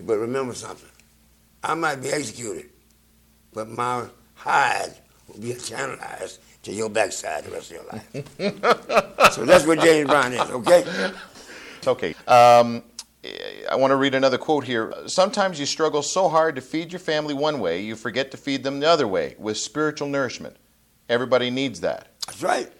But 0.00 0.18
remember 0.18 0.54
something. 0.54 0.90
I 1.62 1.74
might 1.74 2.02
be 2.02 2.10
executed, 2.10 2.70
but 3.52 3.68
my 3.68 4.06
hide 4.34 4.94
will 5.26 5.40
be 5.40 5.54
channelized 5.54 6.38
to 6.66 6.72
your 6.72 6.90
backside 6.90 7.44
the 7.44 7.50
rest 7.52 7.70
of 7.70 7.76
your 7.76 7.86
life. 7.92 9.32
so 9.32 9.44
that's 9.44 9.66
what 9.66 9.78
James 9.80 10.08
Brown 10.08 10.32
is, 10.32 10.40
okay? 10.40 10.84
It's 11.78 11.86
okay. 11.86 12.14
Um, 12.26 12.82
I 13.70 13.76
want 13.76 13.92
to 13.92 13.96
read 13.96 14.16
another 14.16 14.36
quote 14.36 14.64
here. 14.64 14.92
Sometimes 15.06 15.60
you 15.60 15.66
struggle 15.66 16.02
so 16.02 16.28
hard 16.28 16.56
to 16.56 16.60
feed 16.60 16.92
your 16.92 16.98
family 16.98 17.34
one 17.34 17.60
way, 17.60 17.80
you 17.82 17.94
forget 17.94 18.32
to 18.32 18.36
feed 18.36 18.64
them 18.64 18.80
the 18.80 18.88
other 18.88 19.06
way 19.06 19.36
with 19.38 19.56
spiritual 19.58 20.08
nourishment. 20.08 20.56
Everybody 21.08 21.50
needs 21.50 21.80
that. 21.82 22.08
That's 22.26 22.42
right. 22.42 22.70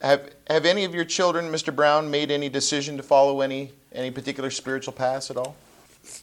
Have 0.00 0.30
Have 0.48 0.64
any 0.64 0.84
of 0.84 0.94
your 0.94 1.04
children, 1.04 1.52
Mr. 1.52 1.74
Brown, 1.74 2.10
made 2.10 2.30
any 2.30 2.48
decision 2.48 2.96
to 2.96 3.02
follow 3.02 3.42
any 3.42 3.72
any 3.92 4.10
particular 4.10 4.50
spiritual 4.50 4.94
path 4.94 5.30
at 5.30 5.36
all? 5.36 5.54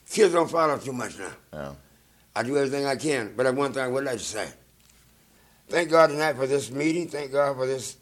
Kids 0.10 0.34
don't 0.34 0.50
follow 0.50 0.78
too 0.78 0.92
much 0.92 1.18
now. 1.20 1.32
No. 1.54 1.78
I 2.36 2.44
do 2.44 2.58
everything 2.58 2.86
I 2.86 2.96
can, 2.96 3.34
but 3.38 3.46
I 3.46 3.52
one 3.52 3.74
thing 3.74 3.84
I 3.84 3.88
would 3.88 4.06
like 4.06 4.18
to 4.18 4.24
say. 4.24 4.50
Thank 5.72 5.90
God 5.90 6.08
tonight 6.08 6.36
for 6.36 6.48
this 6.48 6.70
meeting. 6.70 7.08
Thank 7.08 7.32
God 7.32 7.56
for 7.56 7.66
this 7.66 7.96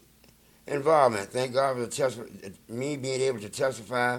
involvement. 0.66 1.30
Thank 1.30 1.54
God 1.54 1.76
for 1.76 1.86
the 1.86 2.52
me 2.68 2.96
being 2.96 3.20
able 3.20 3.38
to 3.38 3.48
testify 3.48 4.18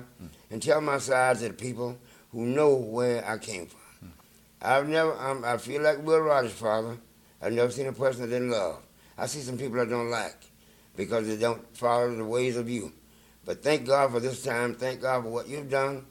and 0.50 0.64
tell 0.64 0.80
my 0.80 1.00
side 1.00 1.40
to 1.40 1.50
the 1.50 1.54
people 1.54 1.98
who 2.32 2.46
know 2.46 2.74
where 2.76 3.28
I 3.28 3.38
came 3.38 3.66
from. 3.66 4.14
I've 4.62 4.88
never, 4.88 5.12
um, 5.20 5.44
I 5.44 5.58
feel 5.58 5.82
like 5.82 6.02
Will 6.02 6.22
Rogers' 6.22 6.54
father. 6.54 6.96
I've 7.42 7.52
never 7.52 7.70
seen 7.70 7.88
a 7.88 7.92
person 7.92 8.24
I 8.24 8.28
didn't 8.28 8.52
love. 8.52 8.84
I 9.18 9.26
see 9.26 9.42
some 9.42 9.58
people 9.58 9.82
I 9.82 9.86
don't 9.86 10.10
like 10.10 10.38
because 10.96 11.28
they 11.28 11.36
don't 11.36 11.76
follow 11.76 12.16
the 12.16 12.24
ways 12.24 12.56
of 12.56 12.70
you. 12.70 12.94
But 13.44 13.62
thank 13.62 13.86
God 13.86 14.12
for 14.12 14.22
this 14.22 14.44
time. 14.44 14.76
Thank 14.76 15.02
God 15.02 15.24
for 15.24 15.30
what 15.30 15.50
you've 15.50 15.70
done. 15.70 16.06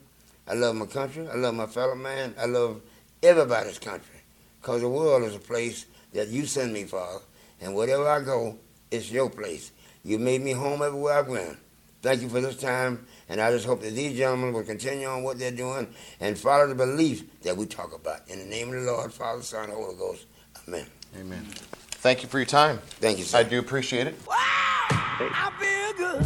I 0.47 0.53
love 0.53 0.75
my 0.75 0.85
country. 0.85 1.27
I 1.27 1.37
love 1.37 1.55
my 1.55 1.65
fellow 1.65 1.95
man. 1.95 2.35
I 2.39 2.45
love 2.45 2.83
everybody's 3.23 3.79
country 3.79 4.21
because 4.61 4.81
the 4.81 4.89
world 4.89 5.23
is 5.23 5.35
a 5.35 5.39
place 5.39 5.87
that 6.13 6.27
you 6.27 6.45
send 6.45 6.71
me, 6.71 6.83
Father. 6.83 7.21
And 7.61 7.75
wherever 7.75 8.07
I 8.07 8.21
go, 8.21 8.57
it's 8.89 9.11
your 9.11 9.29
place. 9.29 9.71
You 10.03 10.17
made 10.17 10.41
me 10.41 10.51
home 10.51 10.81
everywhere 10.81 11.13
I 11.13 11.21
went. 11.21 11.57
Thank 12.01 12.23
you 12.23 12.29
for 12.29 12.41
this 12.41 12.57
time, 12.57 13.05
and 13.29 13.39
I 13.39 13.51
just 13.51 13.67
hope 13.67 13.81
that 13.81 13.93
these 13.93 14.17
gentlemen 14.17 14.53
will 14.53 14.63
continue 14.63 15.05
on 15.05 15.21
what 15.21 15.37
they're 15.37 15.51
doing 15.51 15.93
and 16.19 16.35
follow 16.35 16.67
the 16.67 16.73
belief 16.73 17.41
that 17.43 17.55
we 17.55 17.67
talk 17.67 17.93
about. 17.95 18.27
In 18.27 18.39
the 18.39 18.45
name 18.45 18.69
of 18.69 18.73
the 18.73 18.91
Lord, 18.91 19.13
Father, 19.13 19.43
Son, 19.43 19.65
and 19.65 19.73
Holy 19.73 19.95
Ghost. 19.95 20.25
Amen. 20.67 20.87
Amen. 21.19 21.45
Thank 21.91 22.23
you 22.23 22.29
for 22.29 22.39
your 22.39 22.47
time. 22.47 22.79
Thank 22.99 23.19
you, 23.19 23.23
sir. 23.23 23.37
I 23.37 23.43
do 23.43 23.59
appreciate 23.59 24.07
it. 24.07 24.15
Wow, 24.27 24.35
I 24.39 25.51
feel 25.59 25.93
good. 26.07 26.25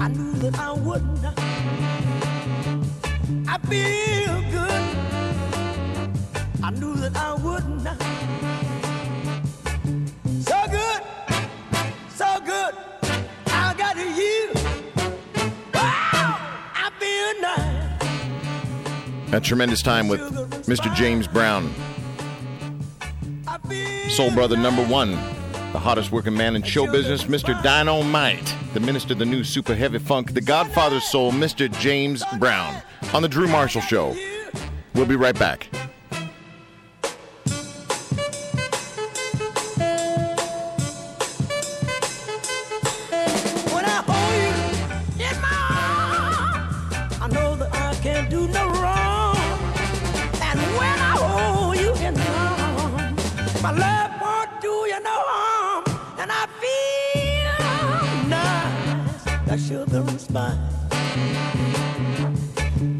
I 0.00 0.08
knew 0.08 0.32
that 0.32 0.58
I 0.58 0.72
would 0.72 1.22
not. 1.22 1.38
I 3.46 3.58
feel 3.68 4.47
A 19.38 19.40
tremendous 19.40 19.82
time 19.82 20.08
with 20.08 20.20
Mr. 20.66 20.92
James 20.96 21.28
Brown, 21.28 21.72
soul 24.08 24.32
brother 24.32 24.56
number 24.56 24.84
one, 24.84 25.12
the 25.72 25.78
hottest 25.78 26.10
working 26.10 26.36
man 26.36 26.56
in 26.56 26.62
show 26.64 26.90
business, 26.90 27.22
Mr. 27.22 27.62
Dynamite, 27.62 28.52
the 28.74 28.80
minister 28.80 29.12
of 29.12 29.20
the 29.20 29.24
new 29.24 29.44
super 29.44 29.76
heavy 29.76 30.00
funk, 30.00 30.34
the 30.34 30.40
Godfather 30.40 30.98
soul, 30.98 31.30
Mr. 31.30 31.70
James 31.78 32.24
Brown, 32.40 32.82
on 33.14 33.22
the 33.22 33.28
Drew 33.28 33.46
Marshall 33.46 33.80
Show. 33.80 34.16
We'll 34.96 35.06
be 35.06 35.14
right 35.14 35.38
back. 35.38 35.68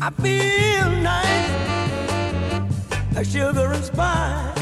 I 0.00 0.10
feel 0.20 0.90
nice, 1.00 1.50
like 3.14 3.26
sugar 3.26 3.72
and 3.72 3.84
spice. 3.84 4.57